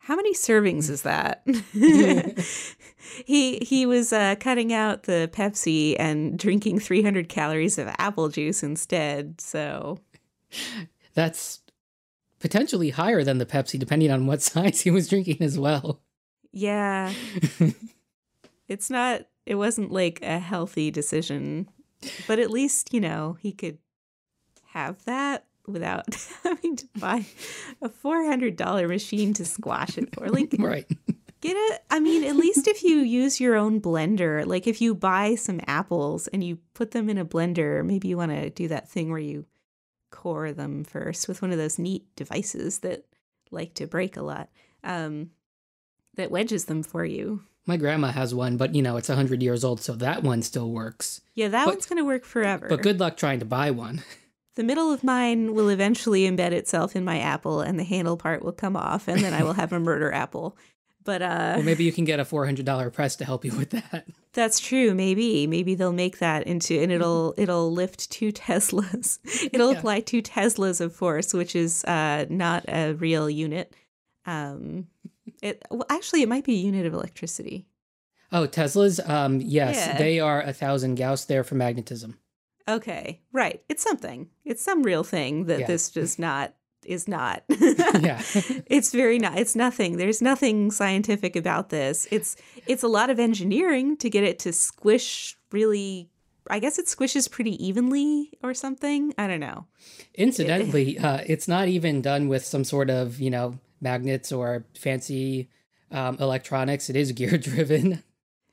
how 0.00 0.16
many 0.16 0.34
servings 0.34 0.88
is 0.88 1.02
that? 1.02 1.46
he 3.24 3.58
he 3.58 3.86
was 3.86 4.12
uh, 4.12 4.34
cutting 4.40 4.72
out 4.72 5.04
the 5.04 5.30
Pepsi 5.32 5.94
and 5.98 6.38
drinking 6.38 6.80
300 6.80 7.28
calories 7.28 7.78
of 7.78 7.88
apple 7.98 8.28
juice 8.28 8.62
instead. 8.62 9.40
So 9.40 10.00
that's 11.14 11.60
potentially 12.40 12.90
higher 12.90 13.22
than 13.22 13.38
the 13.38 13.46
Pepsi, 13.46 13.78
depending 13.78 14.10
on 14.10 14.26
what 14.26 14.42
size 14.50 14.80
he 14.80 14.90
was 14.90 15.08
drinking 15.08 15.38
as 15.40 15.58
well. 15.58 16.00
yeah, 16.52 17.12
it's 18.68 18.90
not. 18.90 19.26
It 19.46 19.56
wasn't 19.56 19.92
like 19.92 20.20
a 20.22 20.38
healthy 20.38 20.90
decision, 20.90 21.68
but 22.26 22.38
at 22.38 22.50
least 22.50 22.92
you 22.92 23.00
know 23.00 23.36
he 23.40 23.52
could 23.52 23.78
have 24.72 25.04
that 25.04 25.44
without 25.66 26.06
having 26.44 26.76
to 26.76 26.88
buy 26.98 27.24
a 27.82 27.88
$400 27.88 28.88
machine 28.88 29.34
to 29.34 29.44
squash 29.44 29.98
it 29.98 30.14
for. 30.14 30.28
Like 30.28 30.54
right. 30.58 30.86
Get 31.40 31.56
it? 31.56 31.82
I 31.90 32.00
mean, 32.00 32.24
at 32.24 32.36
least 32.36 32.68
if 32.68 32.82
you 32.82 32.98
use 32.98 33.40
your 33.40 33.56
own 33.56 33.80
blender, 33.80 34.44
like 34.44 34.66
if 34.66 34.82
you 34.82 34.94
buy 34.94 35.36
some 35.36 35.60
apples 35.66 36.28
and 36.28 36.44
you 36.44 36.58
put 36.74 36.90
them 36.90 37.08
in 37.08 37.16
a 37.16 37.24
blender, 37.24 37.84
maybe 37.84 38.08
you 38.08 38.18
want 38.18 38.32
to 38.32 38.50
do 38.50 38.68
that 38.68 38.90
thing 38.90 39.10
where 39.10 39.18
you 39.18 39.46
core 40.10 40.52
them 40.52 40.84
first 40.84 41.28
with 41.28 41.40
one 41.40 41.50
of 41.50 41.56
those 41.56 41.78
neat 41.78 42.04
devices 42.14 42.80
that 42.80 43.06
like 43.50 43.72
to 43.74 43.86
break 43.86 44.18
a 44.18 44.22
lot, 44.22 44.50
um, 44.84 45.30
that 46.16 46.30
wedges 46.30 46.66
them 46.66 46.82
for 46.82 47.06
you. 47.06 47.42
My 47.70 47.76
grandma 47.76 48.08
has 48.10 48.34
one, 48.34 48.56
but 48.56 48.74
you 48.74 48.82
know, 48.82 48.96
it's 48.96 49.08
100 49.08 49.40
years 49.44 49.62
old, 49.62 49.80
so 49.80 49.92
that 49.94 50.24
one 50.24 50.42
still 50.42 50.70
works. 50.72 51.20
Yeah, 51.36 51.46
that 51.48 51.66
But- 51.66 51.74
one's 51.76 51.86
going 51.86 51.98
to 51.98 52.04
work 52.04 52.24
forever. 52.24 52.66
But 52.68 52.82
good 52.82 52.98
luck 52.98 53.16
trying 53.16 53.38
to 53.38 53.44
buy 53.46 53.70
one. 53.70 54.02
The 54.56 54.64
middle 54.64 54.92
of 54.92 55.04
mine 55.04 55.54
will 55.54 55.68
eventually 55.68 56.22
embed 56.28 56.50
itself 56.50 56.96
in 56.96 57.04
my 57.04 57.20
apple, 57.20 57.60
and 57.60 57.78
the 57.78 57.84
handle 57.84 58.16
part 58.16 58.44
will 58.44 58.52
come 58.52 58.76
off, 58.76 59.06
and 59.06 59.20
then 59.22 59.32
I 59.32 59.44
will 59.44 59.52
have 59.54 59.72
a 59.72 59.78
murder 59.78 60.10
apple. 60.24 60.56
But 61.04 61.22
uh, 61.22 61.52
Well, 61.56 61.62
maybe 61.62 61.84
you 61.84 61.92
can 61.92 62.04
get 62.04 62.18
a 62.18 62.24
$400 62.24 62.92
press 62.92 63.14
to 63.16 63.24
help 63.24 63.44
you 63.44 63.52
with 63.56 63.70
that. 63.70 64.06
That's 64.32 64.58
true. 64.58 64.92
Maybe, 64.92 65.46
maybe 65.46 65.76
they'll 65.76 65.92
make 65.92 66.18
that 66.18 66.48
into, 66.48 66.74
and 66.82 66.90
it'll 66.90 67.32
it'll 67.38 67.70
lift 67.72 68.10
two 68.10 68.32
Teslas. 68.32 69.20
It'll 69.52 69.70
Yeah. 69.72 69.78
apply 69.78 70.00
two 70.00 70.20
Teslas 70.20 70.80
of 70.80 70.94
force, 70.94 71.32
which 71.32 71.54
is 71.54 71.84
uh, 71.84 72.26
not 72.28 72.64
a 72.68 72.92
real 72.94 73.30
unit. 73.30 73.72
Um, 74.26 74.88
it 75.42 75.62
well, 75.70 75.86
actually 75.90 76.22
it 76.22 76.28
might 76.28 76.44
be 76.44 76.54
a 76.54 76.58
unit 76.58 76.86
of 76.86 76.94
electricity. 76.94 77.66
Oh, 78.32 78.46
Teslas? 78.46 79.06
Um, 79.08 79.40
yes, 79.40 79.76
Yeah. 79.76 79.98
they 79.98 80.20
are 80.20 80.40
a 80.40 80.52
thousand 80.52 80.94
Gauss 80.94 81.24
there 81.24 81.42
for 81.42 81.56
magnetism. 81.56 82.16
Okay, 82.68 83.20
right. 83.32 83.60
It's 83.68 83.82
something. 83.82 84.28
It's 84.44 84.62
some 84.62 84.84
real 84.84 85.02
thing 85.02 85.46
that 85.46 85.60
Yeah. 85.60 85.66
this 85.66 85.90
does 85.90 86.18
not 86.28 86.54
is 86.84 87.06
not. 87.08 87.42
Yeah. 87.48 88.22
it's 88.66 88.92
very 88.92 89.18
not. 89.18 89.38
It's 89.38 89.56
nothing. 89.56 89.96
There's 89.96 90.22
nothing 90.22 90.70
scientific 90.70 91.36
about 91.36 91.68
this. 91.70 92.06
It's 92.10 92.36
it's 92.66 92.82
a 92.82 92.88
lot 92.88 93.10
of 93.10 93.18
engineering 93.18 93.96
to 93.98 94.08
get 94.08 94.24
it 94.24 94.38
to 94.40 94.52
squish 94.52 95.36
really. 95.52 96.08
I 96.50 96.58
guess 96.58 96.78
it 96.78 96.86
squishes 96.86 97.30
pretty 97.30 97.62
evenly 97.64 98.32
or 98.42 98.54
something. 98.54 99.14
I 99.16 99.26
don't 99.26 99.40
know. 99.40 99.66
Incidentally, 100.14 100.98
uh, 100.98 101.20
it's 101.26 101.48
not 101.48 101.68
even 101.68 102.02
done 102.02 102.28
with 102.28 102.44
some 102.44 102.64
sort 102.64 102.90
of, 102.90 103.20
you 103.20 103.30
know, 103.30 103.58
magnets 103.80 104.32
or 104.32 104.64
fancy 104.78 105.48
um, 105.90 106.16
electronics. 106.20 106.90
It 106.90 106.96
is 106.96 107.12
gear 107.20 107.38
driven. 107.38 108.02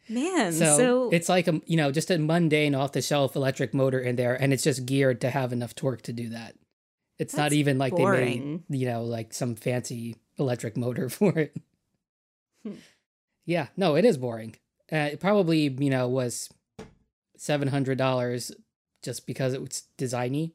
Man, 0.10 0.54
So, 0.54 0.78
so, 0.78 1.10
it's 1.12 1.28
like 1.28 1.48
a, 1.50 1.60
you 1.66 1.76
know, 1.76 1.92
just 1.92 2.10
a 2.10 2.18
mundane 2.18 2.74
off 2.76 2.94
the 2.94 3.02
shelf 3.02 3.36
electric 3.36 3.74
motor 3.74 4.00
in 4.00 4.16
there, 4.16 4.36
and 4.42 4.54
it's 4.54 4.64
just 4.64 4.86
geared 4.86 5.20
to 5.22 5.30
have 5.30 5.52
enough 5.52 5.76
torque 5.76 6.02
to 6.04 6.14
do 6.14 6.30
that. 6.30 6.56
It's 7.20 7.36
not 7.36 7.52
even 7.52 7.78
like 7.78 7.94
boring. 7.94 8.64
they 8.70 8.76
made, 8.78 8.80
you 8.82 8.88
know, 8.88 9.04
like 9.04 9.34
some 9.34 9.56
fancy 9.56 10.16
electric 10.38 10.78
motor 10.78 11.10
for 11.18 11.38
it. 11.38 11.58
Hmm. 12.64 12.76
Yeah, 13.46 13.68
no, 13.76 13.96
it 13.96 14.06
is 14.06 14.18
boring. 14.18 14.56
Uh, 14.92 15.10
it 15.12 15.20
probably, 15.20 15.68
you 15.68 15.90
know, 15.90 16.08
was 16.08 16.50
seven 17.40 17.68
hundred 17.70 17.98
dollars 17.98 18.52
just 19.04 19.28
because 19.28 19.54
it 19.54 19.62
was 19.62 19.84
designy. 19.98 20.54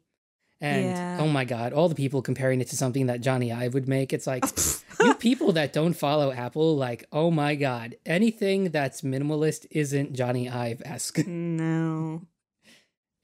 And 0.61 0.85
oh 0.87 0.89
Yeah. 0.89 1.19
oh 1.21 1.29
my 1.29 1.45
god, 1.45 1.73
all 1.73 1.89
the 1.89 1.95
people 1.95 2.23
comparing 2.23 2.61
it 2.61 2.69
to 2.69 2.77
something 2.77 3.07
that 3.07 3.21
Jony 3.21 3.55
Ive 3.55 3.75
would 3.75 3.89
make. 3.89 4.13
It's 4.13 4.27
like 4.27 4.45
you 5.01 5.15
people 5.15 5.53
that 5.53 5.73
don't 5.73 5.95
follow 5.95 6.31
Apple, 6.33 6.77
like, 6.77 7.05
oh 7.13 7.31
my 7.31 7.55
god, 7.57 7.97
anything 8.07 8.71
that's 8.71 9.03
minimalist 9.03 9.67
isn't 9.71 10.13
Jony 10.15 10.53
Ive 10.53 10.83
esque. 10.85 11.19
no. 11.27 12.23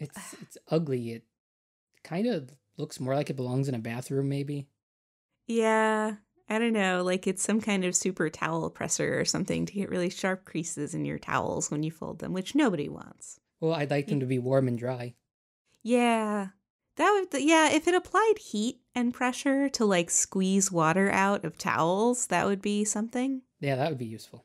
It's 0.01 0.35
it's 0.43 0.59
ugly. 0.69 1.13
It 1.13 1.25
kind 2.05 2.27
of 2.27 2.51
looks 2.77 2.99
more 3.01 3.15
like 3.15 3.31
it 3.31 3.37
belongs 3.37 3.69
in 3.69 3.75
a 3.75 3.79
bathroom, 3.81 4.29
maybe. 4.29 4.69
Yeah, 5.47 6.17
I 6.49 6.59
don't 6.59 6.73
know. 6.73 7.03
Like 7.03 7.27
it's 7.27 7.43
some 7.43 7.61
kind 7.61 7.85
of 7.85 7.95
super 7.97 8.31
towel 8.31 8.71
presser 8.71 9.19
or 9.19 9.25
something 9.25 9.67
to 9.67 9.73
get 9.73 9.91
really 9.91 10.11
sharp 10.11 10.45
creases 10.45 10.95
in 10.95 11.05
your 11.05 11.19
towels 11.19 11.71
when 11.71 11.83
you 11.83 11.91
fold 11.91 12.19
them, 12.19 12.33
which 12.33 12.55
nobody 12.55 12.89
wants. 12.89 13.41
Well, 13.61 13.75
I'd 13.75 13.91
like 13.91 14.07
them 14.07 14.21
to 14.21 14.27
be 14.27 14.39
warm 14.39 14.69
and 14.69 14.79
dry. 14.79 15.15
Yeah. 15.83 16.49
That 16.97 17.27
would 17.33 17.43
yeah, 17.43 17.71
if 17.71 17.87
it 17.87 17.95
applied 17.95 18.39
heat 18.39 18.81
and 18.95 19.15
pressure 19.15 19.69
to 19.71 19.85
like 19.85 20.11
squeeze 20.11 20.73
water 20.73 21.11
out 21.11 21.45
of 21.45 21.57
towels, 21.57 22.27
that 22.27 22.47
would 22.47 22.61
be 22.61 22.85
something. 22.85 23.43
Yeah, 23.61 23.77
that 23.77 23.89
would 23.89 23.99
be 23.99 24.07
useful. 24.07 24.45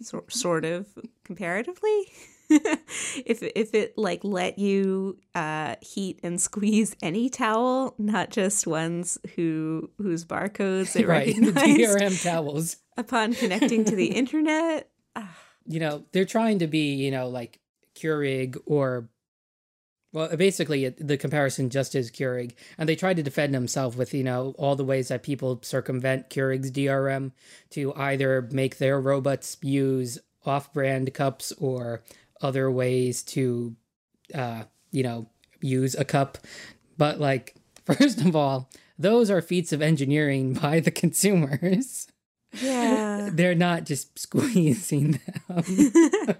sor- 0.00 0.24
sort 0.28 0.64
of 0.64 0.86
comparatively. 1.24 2.06
if 2.50 3.42
if 3.42 3.74
it 3.74 3.96
like 3.98 4.24
let 4.24 4.58
you 4.58 5.18
uh, 5.34 5.76
heat 5.80 6.20
and 6.22 6.40
squeeze 6.40 6.96
any 7.02 7.28
towel, 7.28 7.94
not 7.98 8.30
just 8.30 8.66
ones 8.66 9.18
who 9.36 9.90
whose 9.98 10.24
barcodes 10.24 10.96
it 11.00 11.06
right, 11.06 11.34
the 11.38 11.52
DRM 11.52 12.22
towels. 12.22 12.76
upon 12.96 13.34
connecting 13.34 13.84
to 13.84 13.96
the 13.96 14.06
internet. 14.06 14.90
You 15.66 15.80
know, 15.80 16.04
they're 16.12 16.26
trying 16.26 16.58
to 16.58 16.66
be, 16.66 16.94
you 16.94 17.10
know, 17.10 17.28
like 17.28 17.58
Keurig 17.94 18.56
or 18.66 19.08
well, 20.12 20.34
basically 20.36 20.84
it- 20.84 21.06
the 21.08 21.16
comparison 21.16 21.70
just 21.70 21.94
is 21.96 22.10
Keurig, 22.10 22.52
and 22.78 22.88
they 22.88 22.94
try 22.94 23.14
to 23.14 23.22
defend 23.22 23.52
themselves 23.52 23.96
with, 23.96 24.14
you 24.14 24.22
know, 24.22 24.54
all 24.58 24.76
the 24.76 24.84
ways 24.84 25.08
that 25.08 25.24
people 25.24 25.58
circumvent 25.62 26.30
Keurig's 26.30 26.70
DRM 26.70 27.32
to 27.70 27.92
either 27.94 28.48
make 28.52 28.78
their 28.78 29.00
robots 29.00 29.56
use 29.60 30.20
off-brand 30.46 31.12
cups 31.14 31.52
or 31.58 32.04
other 32.40 32.70
ways 32.70 33.24
to, 33.24 33.74
uh, 34.32 34.62
you 34.92 35.02
know, 35.02 35.28
use 35.60 35.96
a 35.96 36.04
cup. 36.04 36.38
But 36.96 37.18
like, 37.18 37.56
first 37.84 38.20
of 38.20 38.36
all, 38.36 38.70
those 38.96 39.30
are 39.30 39.42
feats 39.42 39.72
of 39.72 39.82
engineering 39.82 40.54
by 40.62 40.78
the 40.78 40.92
consumers. 40.92 42.06
Yeah. 42.52 43.30
They're 43.32 43.56
not 43.56 43.82
just 43.84 44.16
squeezing 44.16 45.18
them. 45.48 46.36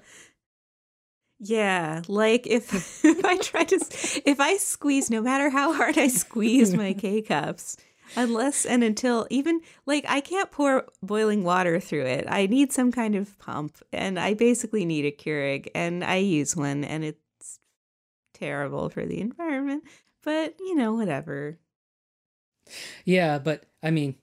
Yeah, 1.38 2.02
like 2.08 2.46
if 2.46 2.72
if 3.04 3.24
I 3.24 3.36
try 3.38 3.64
to 3.64 3.76
if 4.24 4.40
I 4.40 4.56
squeeze 4.56 5.10
no 5.10 5.20
matter 5.20 5.50
how 5.50 5.72
hard 5.72 5.98
I 5.98 6.08
squeeze 6.08 6.74
my 6.74 6.92
K 6.98 7.22
cups, 7.22 7.76
unless 8.16 8.64
and 8.64 8.84
until 8.84 9.26
even 9.30 9.60
like 9.86 10.04
I 10.08 10.20
can't 10.20 10.50
pour 10.50 10.86
boiling 11.02 11.44
water 11.44 11.80
through 11.80 12.06
it. 12.06 12.26
I 12.28 12.46
need 12.46 12.72
some 12.72 12.92
kind 12.92 13.14
of 13.14 13.38
pump 13.38 13.76
and 13.92 14.18
I 14.18 14.34
basically 14.34 14.84
need 14.84 15.04
a 15.04 15.10
Keurig 15.10 15.68
and 15.74 16.04
I 16.04 16.16
use 16.16 16.56
one 16.56 16.84
and 16.84 17.04
it's 17.04 17.58
terrible 18.32 18.88
for 18.88 19.06
the 19.06 19.20
environment, 19.20 19.84
but 20.22 20.54
you 20.58 20.74
know, 20.74 20.94
whatever. 20.94 21.58
Yeah, 23.04 23.38
but 23.38 23.64
I 23.82 23.90
mean, 23.90 24.16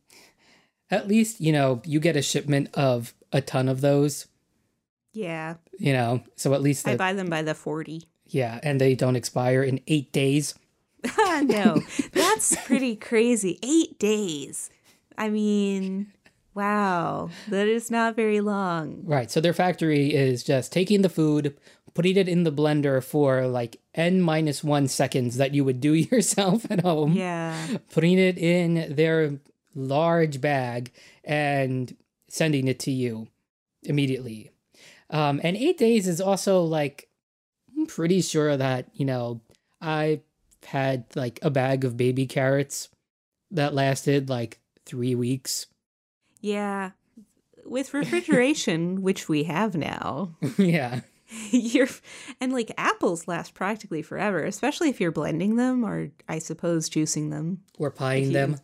at 0.90 1.08
least, 1.08 1.40
you 1.40 1.52
know, 1.52 1.82
you 1.86 2.00
get 2.00 2.16
a 2.18 2.22
shipment 2.22 2.70
of 2.74 3.14
a 3.32 3.42
ton 3.42 3.70
of 3.70 3.82
those, 3.82 4.28
Yeah, 5.14 5.56
you 5.78 5.94
know, 5.94 6.24
so 6.36 6.54
at 6.54 6.62
least, 6.62 6.88
I 6.88 6.96
buy 6.96 7.14
them 7.14 7.30
by 7.30 7.42
the 7.42 7.54
40. 7.54 8.04
yeah, 8.28 8.60
and 8.64 8.80
they 8.80 8.96
don't 8.96 9.16
expire 9.16 9.62
in 9.64 9.82
eight 9.88 10.12
days. 10.14 10.56
no, 11.44 11.82
that's 12.14 12.56
pretty 12.66 12.96
crazy. 12.96 13.60
Eight 13.64 13.98
days. 14.00 14.70
I 15.18 15.30
mean, 15.30 16.14
wow, 16.54 17.30
that 17.50 17.68
is 17.68 17.90
not 17.92 18.16
very 18.16 18.40
long. 18.40 19.02
Right. 19.04 19.30
So 19.30 19.42
their 19.42 19.54
factory 19.54 20.14
is 20.14 20.44
just 20.44 20.72
taking 20.72 21.02
the 21.02 21.10
food, 21.10 21.58
putting 21.94 22.16
it 22.18 22.30
in 22.30 22.44
the 22.44 22.52
blender 22.52 23.04
for 23.04 23.48
like 23.48 23.78
n 23.94 24.22
minus 24.22 24.64
one 24.64 24.88
seconds 24.88 25.38
that 25.38 25.54
you 25.54 25.66
would 25.66 25.82
do 25.82 25.94
yourself 26.12 26.66
at 26.70 26.82
home. 26.82 27.14
Yeah. 27.14 27.78
putting 27.92 28.18
it 28.18 28.38
in 28.38 28.96
their 28.96 29.40
large 29.76 30.40
bag 30.40 30.92
and 31.24 31.96
sending 32.30 32.68
it 32.68 32.80
to 32.82 32.92
you 32.92 33.28
immediately. 33.84 34.51
Um, 35.12 35.40
and 35.44 35.56
eight 35.58 35.78
days 35.78 36.08
is 36.08 36.20
also 36.22 36.64
like, 36.64 37.10
I'm 37.78 37.86
pretty 37.86 38.22
sure 38.22 38.56
that, 38.58 38.88
you 38.94 39.06
know, 39.06 39.42
I 39.82 40.22
had 40.66 41.06
like 41.16 41.40
a 41.42 41.50
bag 41.50 41.84
of 41.86 41.98
baby 41.98 42.26
carrots 42.26 42.90
that 43.52 43.74
lasted 43.74 44.30
like 44.30 44.60
three 44.86 45.16
weeks. 45.16 45.68
Yeah. 46.40 46.92
With 47.66 47.94
refrigeration, 47.94 49.02
which 49.02 49.28
we 49.30 49.44
have 49.44 49.76
now, 49.76 50.36
yeah. 50.58 51.02
you're 51.52 51.88
and 52.42 52.52
like 52.52 52.72
apples 52.78 53.28
last 53.28 53.54
practically 53.54 54.02
forever, 54.02 54.44
especially 54.44 54.90
if 54.90 55.00
you're 55.00 55.12
blending 55.12 55.56
them 55.58 55.84
or 55.86 56.10
I 56.28 56.40
suppose 56.40 56.90
juicing 56.90 57.30
them. 57.32 57.62
Or 57.78 57.90
If 57.90 57.96
pieing 57.96 58.28
you- 58.28 58.34
them. 58.34 58.58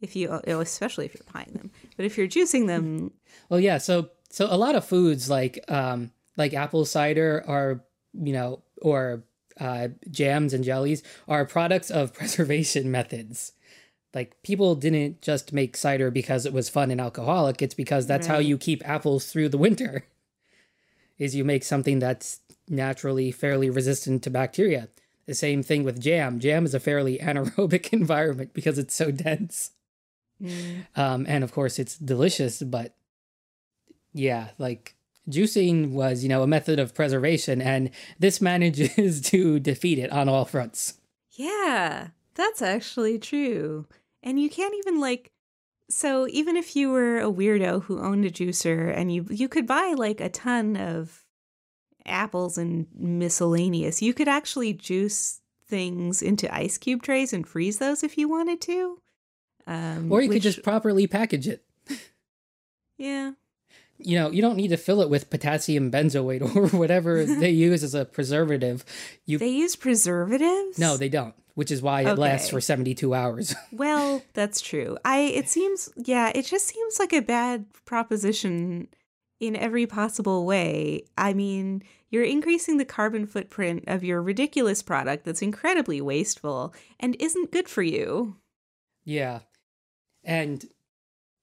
If 0.00 0.14
you 0.16 0.28
oh, 0.28 0.60
especially 0.60 1.06
if 1.06 1.14
you're 1.14 1.24
pieing 1.32 1.54
them. 1.54 1.70
But 1.96 2.04
if 2.04 2.18
you're 2.18 2.28
juicing 2.28 2.66
them, 2.66 3.10
Well, 3.48 3.58
yeah. 3.60 3.78
So, 3.78 4.10
so 4.34 4.48
a 4.50 4.56
lot 4.58 4.74
of 4.74 4.84
foods 4.84 5.30
like, 5.30 5.64
um, 5.68 6.10
like 6.36 6.54
apple 6.54 6.84
cider 6.84 7.44
are, 7.46 7.84
you 8.12 8.32
know, 8.32 8.62
or 8.82 9.22
uh, 9.60 9.88
jams 10.10 10.52
and 10.52 10.64
jellies 10.64 11.04
are 11.28 11.44
products 11.44 11.88
of 11.88 12.12
preservation 12.18 12.90
methods. 12.90 13.52
Like 14.12 14.36
people 14.42 14.74
didn't 14.74 15.22
just 15.22 15.52
make 15.52 15.76
cider 15.76 16.10
because 16.10 16.46
it 16.46 16.52
was 16.52 16.68
fun 16.68 16.90
and 16.90 17.00
alcoholic. 17.00 17.62
It's 17.62 17.74
because 17.74 18.08
that's 18.08 18.26
how 18.26 18.38
you 18.38 18.58
keep 18.58 18.82
apples 18.88 19.26
through 19.30 19.50
the 19.50 19.58
winter. 19.58 20.04
Is 21.18 21.36
you 21.36 21.44
make 21.44 21.62
something 21.62 22.00
that's 22.00 22.40
naturally 22.68 23.30
fairly 23.30 23.70
resistant 23.70 24.24
to 24.24 24.30
bacteria. 24.30 24.88
The 25.26 25.34
same 25.34 25.62
thing 25.62 25.84
with 25.84 26.00
jam. 26.00 26.40
Jam 26.40 26.64
is 26.64 26.74
a 26.74 26.80
fairly 26.80 27.18
anaerobic 27.22 27.92
environment 27.92 28.52
because 28.52 28.78
it's 28.78 28.96
so 28.96 29.12
dense. 29.12 29.70
mm, 30.42 30.86
Um, 30.96 31.24
and 31.28 31.44
of 31.44 31.52
course, 31.52 31.78
it's 31.78 31.96
delicious, 31.96 32.62
but 32.64 32.96
yeah, 34.14 34.48
like 34.58 34.94
juicing 35.28 35.90
was, 35.90 36.22
you 36.22 36.28
know, 36.28 36.42
a 36.42 36.46
method 36.46 36.78
of 36.78 36.94
preservation, 36.94 37.60
and 37.60 37.90
this 38.18 38.40
manages 38.40 39.20
to 39.30 39.58
defeat 39.60 39.98
it 39.98 40.10
on 40.10 40.28
all 40.28 40.44
fronts. 40.44 40.98
yeah, 41.32 42.08
that's 42.34 42.62
actually 42.62 43.18
true. 43.18 43.86
And 44.22 44.40
you 44.40 44.48
can't 44.48 44.74
even 44.74 45.00
like 45.00 45.30
so 45.90 46.26
even 46.30 46.56
if 46.56 46.74
you 46.74 46.90
were 46.90 47.18
a 47.18 47.30
weirdo 47.30 47.82
who 47.84 48.00
owned 48.00 48.24
a 48.24 48.30
juicer 48.30 48.92
and 48.96 49.12
you 49.12 49.26
you 49.30 49.48
could 49.48 49.66
buy 49.66 49.94
like 49.96 50.20
a 50.20 50.30
ton 50.30 50.76
of 50.76 51.24
apples 52.06 52.56
and 52.58 52.86
miscellaneous, 52.94 54.00
you 54.02 54.14
could 54.14 54.28
actually 54.28 54.72
juice 54.72 55.40
things 55.66 56.22
into 56.22 56.52
ice 56.54 56.78
cube 56.78 57.02
trays 57.02 57.32
and 57.32 57.46
freeze 57.46 57.78
those 57.78 58.02
if 58.02 58.16
you 58.18 58.28
wanted 58.28 58.60
to. 58.62 58.98
Um, 59.66 60.12
Or 60.12 60.20
you 60.20 60.28
could 60.28 60.42
just 60.42 60.62
properly 60.62 61.06
package 61.06 61.48
it. 61.48 61.64
yeah. 62.98 63.32
You 63.98 64.18
know, 64.18 64.30
you 64.30 64.42
don't 64.42 64.56
need 64.56 64.68
to 64.68 64.76
fill 64.76 65.02
it 65.02 65.08
with 65.08 65.30
potassium 65.30 65.90
benzoate 65.90 66.42
or 66.56 66.76
whatever 66.76 67.24
they 67.24 67.50
use 67.50 67.84
as 67.84 67.94
a 67.94 68.04
preservative. 68.04 68.84
You 69.24 69.38
They 69.38 69.50
use 69.50 69.76
preservatives? 69.76 70.78
no, 70.78 70.96
they 70.96 71.08
don't, 71.08 71.34
which 71.54 71.70
is 71.70 71.80
why 71.80 72.02
it 72.02 72.18
lasts 72.18 72.50
for 72.50 72.60
72 72.60 73.14
hours. 73.14 73.54
Well, 73.72 74.22
that's 74.32 74.60
true. 74.60 74.98
I 75.04 75.18
it 75.18 75.48
seems 75.48 75.90
yeah, 75.96 76.32
it 76.34 76.44
just 76.46 76.66
seems 76.66 76.98
like 76.98 77.12
a 77.12 77.20
bad 77.22 77.66
proposition 77.84 78.88
in 79.40 79.54
every 79.56 79.86
possible 79.86 80.44
way. 80.46 81.04
I 81.18 81.32
mean, 81.34 81.82
you're 82.10 82.24
increasing 82.24 82.78
the 82.78 82.84
carbon 82.84 83.26
footprint 83.26 83.84
of 83.86 84.02
your 84.04 84.22
ridiculous 84.22 84.82
product 84.82 85.24
that's 85.24 85.42
incredibly 85.42 86.00
wasteful 86.00 86.72
and 87.00 87.16
isn't 87.20 87.52
good 87.52 87.68
for 87.68 87.82
you. 87.82 88.36
Yeah. 89.04 89.40
And 90.22 90.64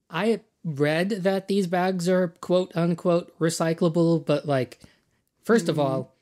I 0.09 0.41
read 0.63 1.10
that 1.10 1.47
these 1.47 1.67
bags 1.67 2.08
are 2.08 2.30
quote 2.41 2.71
unquote 2.76 3.38
recyclable, 3.39 4.24
but 4.26 4.45
like, 4.45 4.80
first 5.43 5.69
of 5.69 5.78
Mhm. 5.78 5.80
all, 5.80 6.15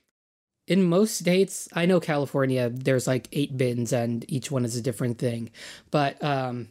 in 0.68 0.84
most 0.84 1.16
states, 1.16 1.68
I 1.74 1.86
know 1.86 2.00
California, 2.00 2.70
there's 2.70 3.08
like 3.08 3.28
eight 3.32 3.58
bins 3.58 3.92
and 3.92 4.24
each 4.28 4.52
one 4.52 4.66
is 4.66 4.76
a 4.76 4.82
different 4.82 5.18
thing. 5.18 5.50
But 5.92 6.24
um, 6.24 6.70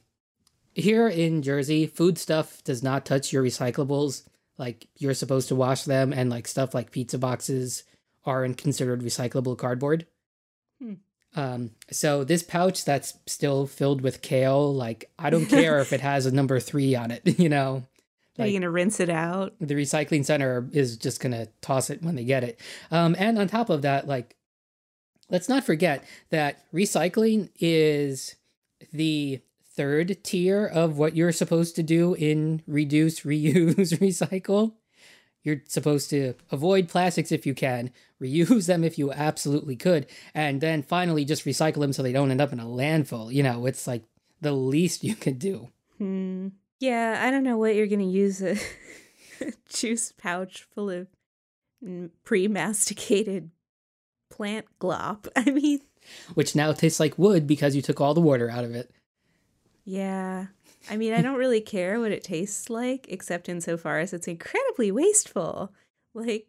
here 0.74 1.08
in 1.08 1.42
Jersey, 1.42 1.86
food 1.86 2.16
stuff 2.18 2.62
does 2.64 2.82
not 2.82 3.04
touch 3.04 3.32
your 3.32 3.42
recyclables. 3.42 4.22
Like, 4.56 4.86
you're 4.96 5.14
supposed 5.14 5.48
to 5.48 5.54
wash 5.56 5.84
them, 5.84 6.12
and 6.12 6.30
like 6.30 6.48
stuff 6.48 6.74
like 6.74 6.90
pizza 6.90 7.18
boxes 7.18 7.84
aren't 8.24 8.56
considered 8.56 9.02
recyclable 9.02 9.56
cardboard. 9.56 10.06
Um, 11.34 11.70
so 11.90 12.24
this 12.24 12.42
pouch 12.42 12.84
that's 12.84 13.18
still 13.26 13.66
filled 13.66 14.00
with 14.00 14.22
kale, 14.22 14.74
like 14.74 15.10
I 15.18 15.30
don't 15.30 15.46
care 15.46 15.78
if 15.78 15.92
it 15.92 16.00
has 16.12 16.26
a 16.26 16.32
number 16.32 16.58
three 16.60 16.94
on 16.94 17.10
it, 17.10 17.22
you 17.38 17.48
know. 17.48 17.84
Are 18.38 18.46
you 18.46 18.58
gonna 18.58 18.70
rinse 18.70 19.00
it 19.00 19.10
out? 19.10 19.54
the 19.60 19.74
recycling 19.74 20.24
center 20.24 20.68
is 20.72 20.96
just 20.96 21.20
gonna 21.20 21.48
toss 21.60 21.90
it 21.90 22.02
when 22.02 22.14
they 22.14 22.24
get 22.24 22.44
it. 22.44 22.60
Um, 22.90 23.16
and 23.18 23.36
on 23.36 23.48
top 23.48 23.68
of 23.68 23.82
that, 23.82 24.06
like 24.06 24.36
let's 25.28 25.48
not 25.48 25.64
forget 25.64 26.04
that 26.30 26.64
recycling 26.72 27.50
is 27.58 28.36
the 28.92 29.40
third 29.74 30.22
tier 30.24 30.66
of 30.66 30.98
what 30.98 31.16
you're 31.16 31.32
supposed 31.32 31.76
to 31.76 31.82
do 31.82 32.14
in 32.14 32.62
reduce, 32.66 33.20
reuse, 33.24 33.98
recycle. 33.98 34.74
You're 35.44 35.62
supposed 35.66 36.10
to 36.10 36.34
avoid 36.50 36.88
plastics 36.88 37.32
if 37.32 37.46
you 37.46 37.54
can, 37.54 37.90
reuse 38.22 38.66
them 38.66 38.84
if 38.84 38.98
you 38.98 39.12
absolutely 39.12 39.76
could, 39.76 40.06
and 40.34 40.60
then 40.60 40.82
finally 40.82 41.24
just 41.24 41.44
recycle 41.44 41.80
them 41.80 41.92
so 41.92 42.02
they 42.02 42.12
don't 42.12 42.30
end 42.30 42.40
up 42.40 42.52
in 42.52 42.60
a 42.60 42.64
landfill. 42.64 43.32
You 43.32 43.42
know, 43.42 43.66
it's 43.66 43.86
like 43.86 44.04
the 44.40 44.52
least 44.52 45.04
you 45.04 45.14
could 45.14 45.38
do. 45.38 45.68
Hmm. 45.98 46.48
Yeah, 46.80 47.20
I 47.24 47.30
don't 47.30 47.42
know 47.44 47.58
what 47.58 47.74
you're 47.74 47.86
gonna 47.88 48.04
use 48.04 48.40
a 48.42 48.56
juice 49.68 50.12
pouch 50.16 50.62
full 50.74 50.90
of 50.90 51.08
mm, 51.84 52.10
pre-masticated 52.24 53.50
plant 54.30 54.66
glop. 54.80 55.26
I 55.36 55.50
mean, 55.50 55.80
Which 56.34 56.54
now 56.54 56.72
tastes 56.72 57.00
like 57.00 57.18
wood 57.18 57.46
because 57.46 57.74
you 57.74 57.82
took 57.82 58.00
all 58.00 58.14
the 58.14 58.20
water 58.20 58.48
out 58.50 58.64
of 58.64 58.74
it. 58.74 58.90
yeah. 59.84 60.46
I 60.90 60.96
mean, 60.96 61.12
I 61.12 61.20
don't 61.20 61.36
really 61.38 61.60
care 61.60 61.98
what 62.00 62.12
it 62.12 62.22
tastes 62.24 62.70
like, 62.70 63.06
except 63.10 63.48
insofar 63.48 63.98
as 63.98 64.12
it's 64.14 64.28
incredibly 64.28 64.90
wasteful. 64.92 65.72
Like, 66.14 66.46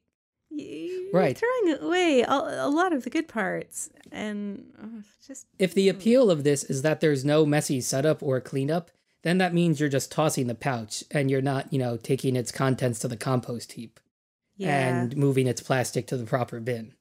you're 0.49 1.11
Right. 1.11 1.37
throwing 1.37 1.81
away 1.81 2.21
a, 2.21 2.33
a 2.65 2.69
lot 2.69 2.93
of 2.93 3.03
the 3.03 3.09
good 3.09 3.27
parts, 3.27 3.89
and 4.11 4.71
uh, 4.81 5.01
just 5.25 5.47
If 5.57 5.73
the 5.73 5.89
appeal 5.89 6.29
of 6.31 6.43
this 6.43 6.63
is 6.63 6.81
that 6.81 7.01
there's 7.01 7.25
no 7.25 7.45
messy 7.45 7.81
setup 7.81 8.21
or 8.21 8.39
cleanup, 8.41 8.91
then 9.21 9.37
that 9.39 9.53
means 9.53 9.79
you're 9.79 9.89
just 9.89 10.11
tossing 10.11 10.47
the 10.47 10.55
pouch 10.55 11.03
and 11.11 11.29
you're 11.29 11.41
not, 11.41 11.71
you 11.73 11.79
know, 11.79 11.97
taking 11.97 12.35
its 12.35 12.51
contents 12.51 12.99
to 12.99 13.07
the 13.07 13.17
compost 13.17 13.73
heap 13.73 13.99
yeah. 14.55 14.87
and 14.87 15.17
moving 15.17 15.47
its 15.47 15.61
plastic 15.61 16.07
to 16.07 16.17
the 16.17 16.25
proper 16.25 16.59
bin. 16.59 16.93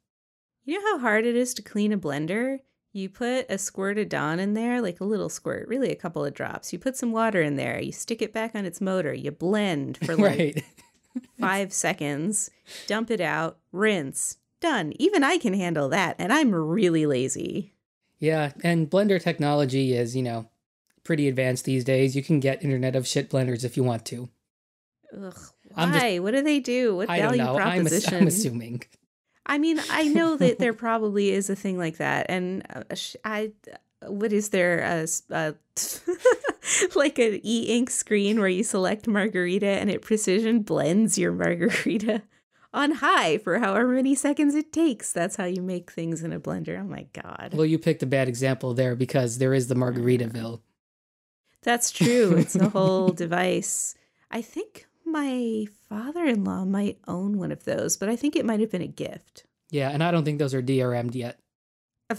You 0.65 0.79
know 0.81 0.97
how 0.97 0.99
hard 0.99 1.25
it 1.25 1.37
is 1.37 1.55
to 1.55 1.63
clean 1.63 1.93
a 1.93 1.99
blender? 1.99 2.61
You 2.93 3.09
put 3.09 3.47
a 3.51 3.59
squirt 3.59 3.99
of 3.99 4.09
Dawn 4.09 4.41
in 4.41 4.55
there, 4.55 4.81
like 4.81 5.01
a 5.01 5.05
little 5.05 5.29
squirt, 5.29 5.69
really 5.69 5.91
a 5.91 5.97
couple 5.97 6.25
of 6.25 6.35
drops. 6.35 6.73
You 6.73 6.79
put 6.79 6.97
some 6.97 7.13
water 7.13 7.41
in 7.43 7.57
there, 7.57 7.81
you 7.81 7.93
stick 7.93 8.21
it 8.23 8.33
back 8.33 8.55
on 8.55 8.65
its 8.65 8.81
motor, 8.81 9.15
you 9.15 9.31
blend 9.31 9.99
for 9.99 10.17
like 10.17 10.39
right. 10.39 10.65
Five 11.39 11.73
seconds, 11.73 12.51
dump 12.87 13.11
it 13.11 13.21
out, 13.21 13.59
rinse. 13.73 14.37
Done. 14.61 14.93
Even 14.99 15.23
I 15.23 15.39
can 15.39 15.55
handle 15.55 15.89
that, 15.91 16.17
and 16.19 16.33
I'm 16.33 16.53
really 16.55 17.07
lazy. 17.07 17.73
Yeah, 18.19 18.53
and 18.65 18.91
blender 18.91 19.23
technology 19.23 19.95
is, 19.95 20.17
you 20.17 20.23
know, 20.23 20.49
pretty 21.05 21.29
advanced 21.29 21.65
these 21.65 21.85
days. 21.85 22.17
You 22.17 22.23
can 22.25 22.41
get 22.41 22.65
Internet 22.65 22.97
of 22.97 23.07
Shit 23.07 23.31
blenders 23.31 23.65
if 23.65 23.77
you 23.77 23.85
want 23.85 24.05
to. 24.07 24.29
Ugh. 25.17 25.37
I'm 25.77 25.93
just- 25.93 26.05
Why? 26.05 26.19
what 26.19 26.33
do 26.33 26.43
they 26.43 26.61
do? 26.61 26.97
What 26.97 27.09
I 27.09 27.19
don't 27.19 27.29
value 27.37 27.43
know. 27.45 27.59
I'm, 27.59 27.83
proposition? 27.85 28.15
I'm 28.15 28.27
assuming. 28.27 28.83
I 29.47 29.59
mean, 29.59 29.81
I 29.91 30.09
know 30.09 30.37
that 30.37 30.59
there 30.59 30.73
probably 30.75 31.31
is 31.31 31.49
a 31.49 31.57
thing 31.57 31.79
like 31.79 31.99
that, 31.99 32.27
and 32.29 32.67
uh, 32.75 32.83
I, 33.25 33.53
what 34.07 34.33
is 34.33 34.51
there 34.51 34.81
a, 34.81 35.07
a 35.31 35.55
like 36.95 37.19
an 37.19 37.41
e-ink 37.43 37.91
screen 37.91 38.39
where 38.39 38.49
you 38.49 38.63
select 38.63 39.07
margarita 39.09 39.67
and 39.67 39.91
it 39.91 40.03
precision 40.03 40.61
blends 40.63 41.19
your 41.19 41.33
margarita 41.33 42.23
on 42.73 42.93
high 42.93 43.39
for 43.39 43.59
however 43.59 43.89
many 43.89 44.15
seconds 44.15 44.55
it 44.55 44.73
takes. 44.73 45.11
That's 45.13 45.37
how 45.37 45.47
you 45.47 45.63
make 45.63 45.91
things 45.91 46.23
in 46.23 46.33
a 46.35 46.39
blender. 46.39 46.79
Oh 46.79 46.85
my 46.85 47.07
god, 47.15 47.55
Well, 47.55 47.65
you 47.67 47.79
picked 47.79 48.03
a 48.03 48.07
bad 48.07 48.29
example 48.29 48.75
there 48.75 48.95
because 48.95 49.39
there 49.39 49.55
is 49.55 49.69
the 49.69 49.75
Margaritaville. 49.75 50.61
that's 51.63 51.91
true. 51.91 52.37
It's 52.37 52.55
a 52.57 52.69
whole 52.77 53.09
device. 53.09 53.95
I 54.31 54.43
think 54.43 54.87
my 55.07 55.67
father-in-law 55.89 56.67
might 56.67 56.99
own 57.09 57.39
one 57.39 57.51
of 57.53 57.65
those, 57.65 57.97
but 57.97 58.11
I 58.11 58.17
think 58.17 58.37
it 58.37 58.45
might 58.45 58.61
have 58.61 58.71
been 58.71 58.83
a 58.83 58.87
gift. 58.87 59.45
Yeah, 59.71 59.89
and 59.89 60.05
I 60.05 60.11
don't 60.11 60.25
think 60.25 60.39
those 60.39 60.53
are 60.55 60.63
DRM'd 60.63 61.15
yet. 61.15 61.39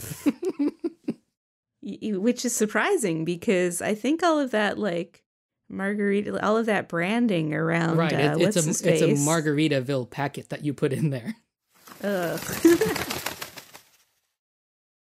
Which 2.01 2.45
is 2.45 2.55
surprising 2.55 3.25
because 3.25 3.81
I 3.81 3.95
think 3.95 4.23
all 4.23 4.39
of 4.39 4.51
that 4.51 4.77
like 4.77 5.23
margarita, 5.69 6.43
all 6.45 6.57
of 6.57 6.65
that 6.67 6.89
branding 6.89 7.53
around 7.53 7.97
right. 7.97 8.13
uh, 8.13 8.17
it- 8.17 8.39
what's 8.39 8.57
it's 8.57 8.83
a 8.83 8.93
it's 8.93 9.01
a 9.01 9.29
Margaritaville 9.29 10.09
packet 10.09 10.49
that 10.49 10.63
you 10.65 10.73
put 10.73 10.93
in 10.93 11.09
there. 11.09 11.35
Ugh. 12.03 12.39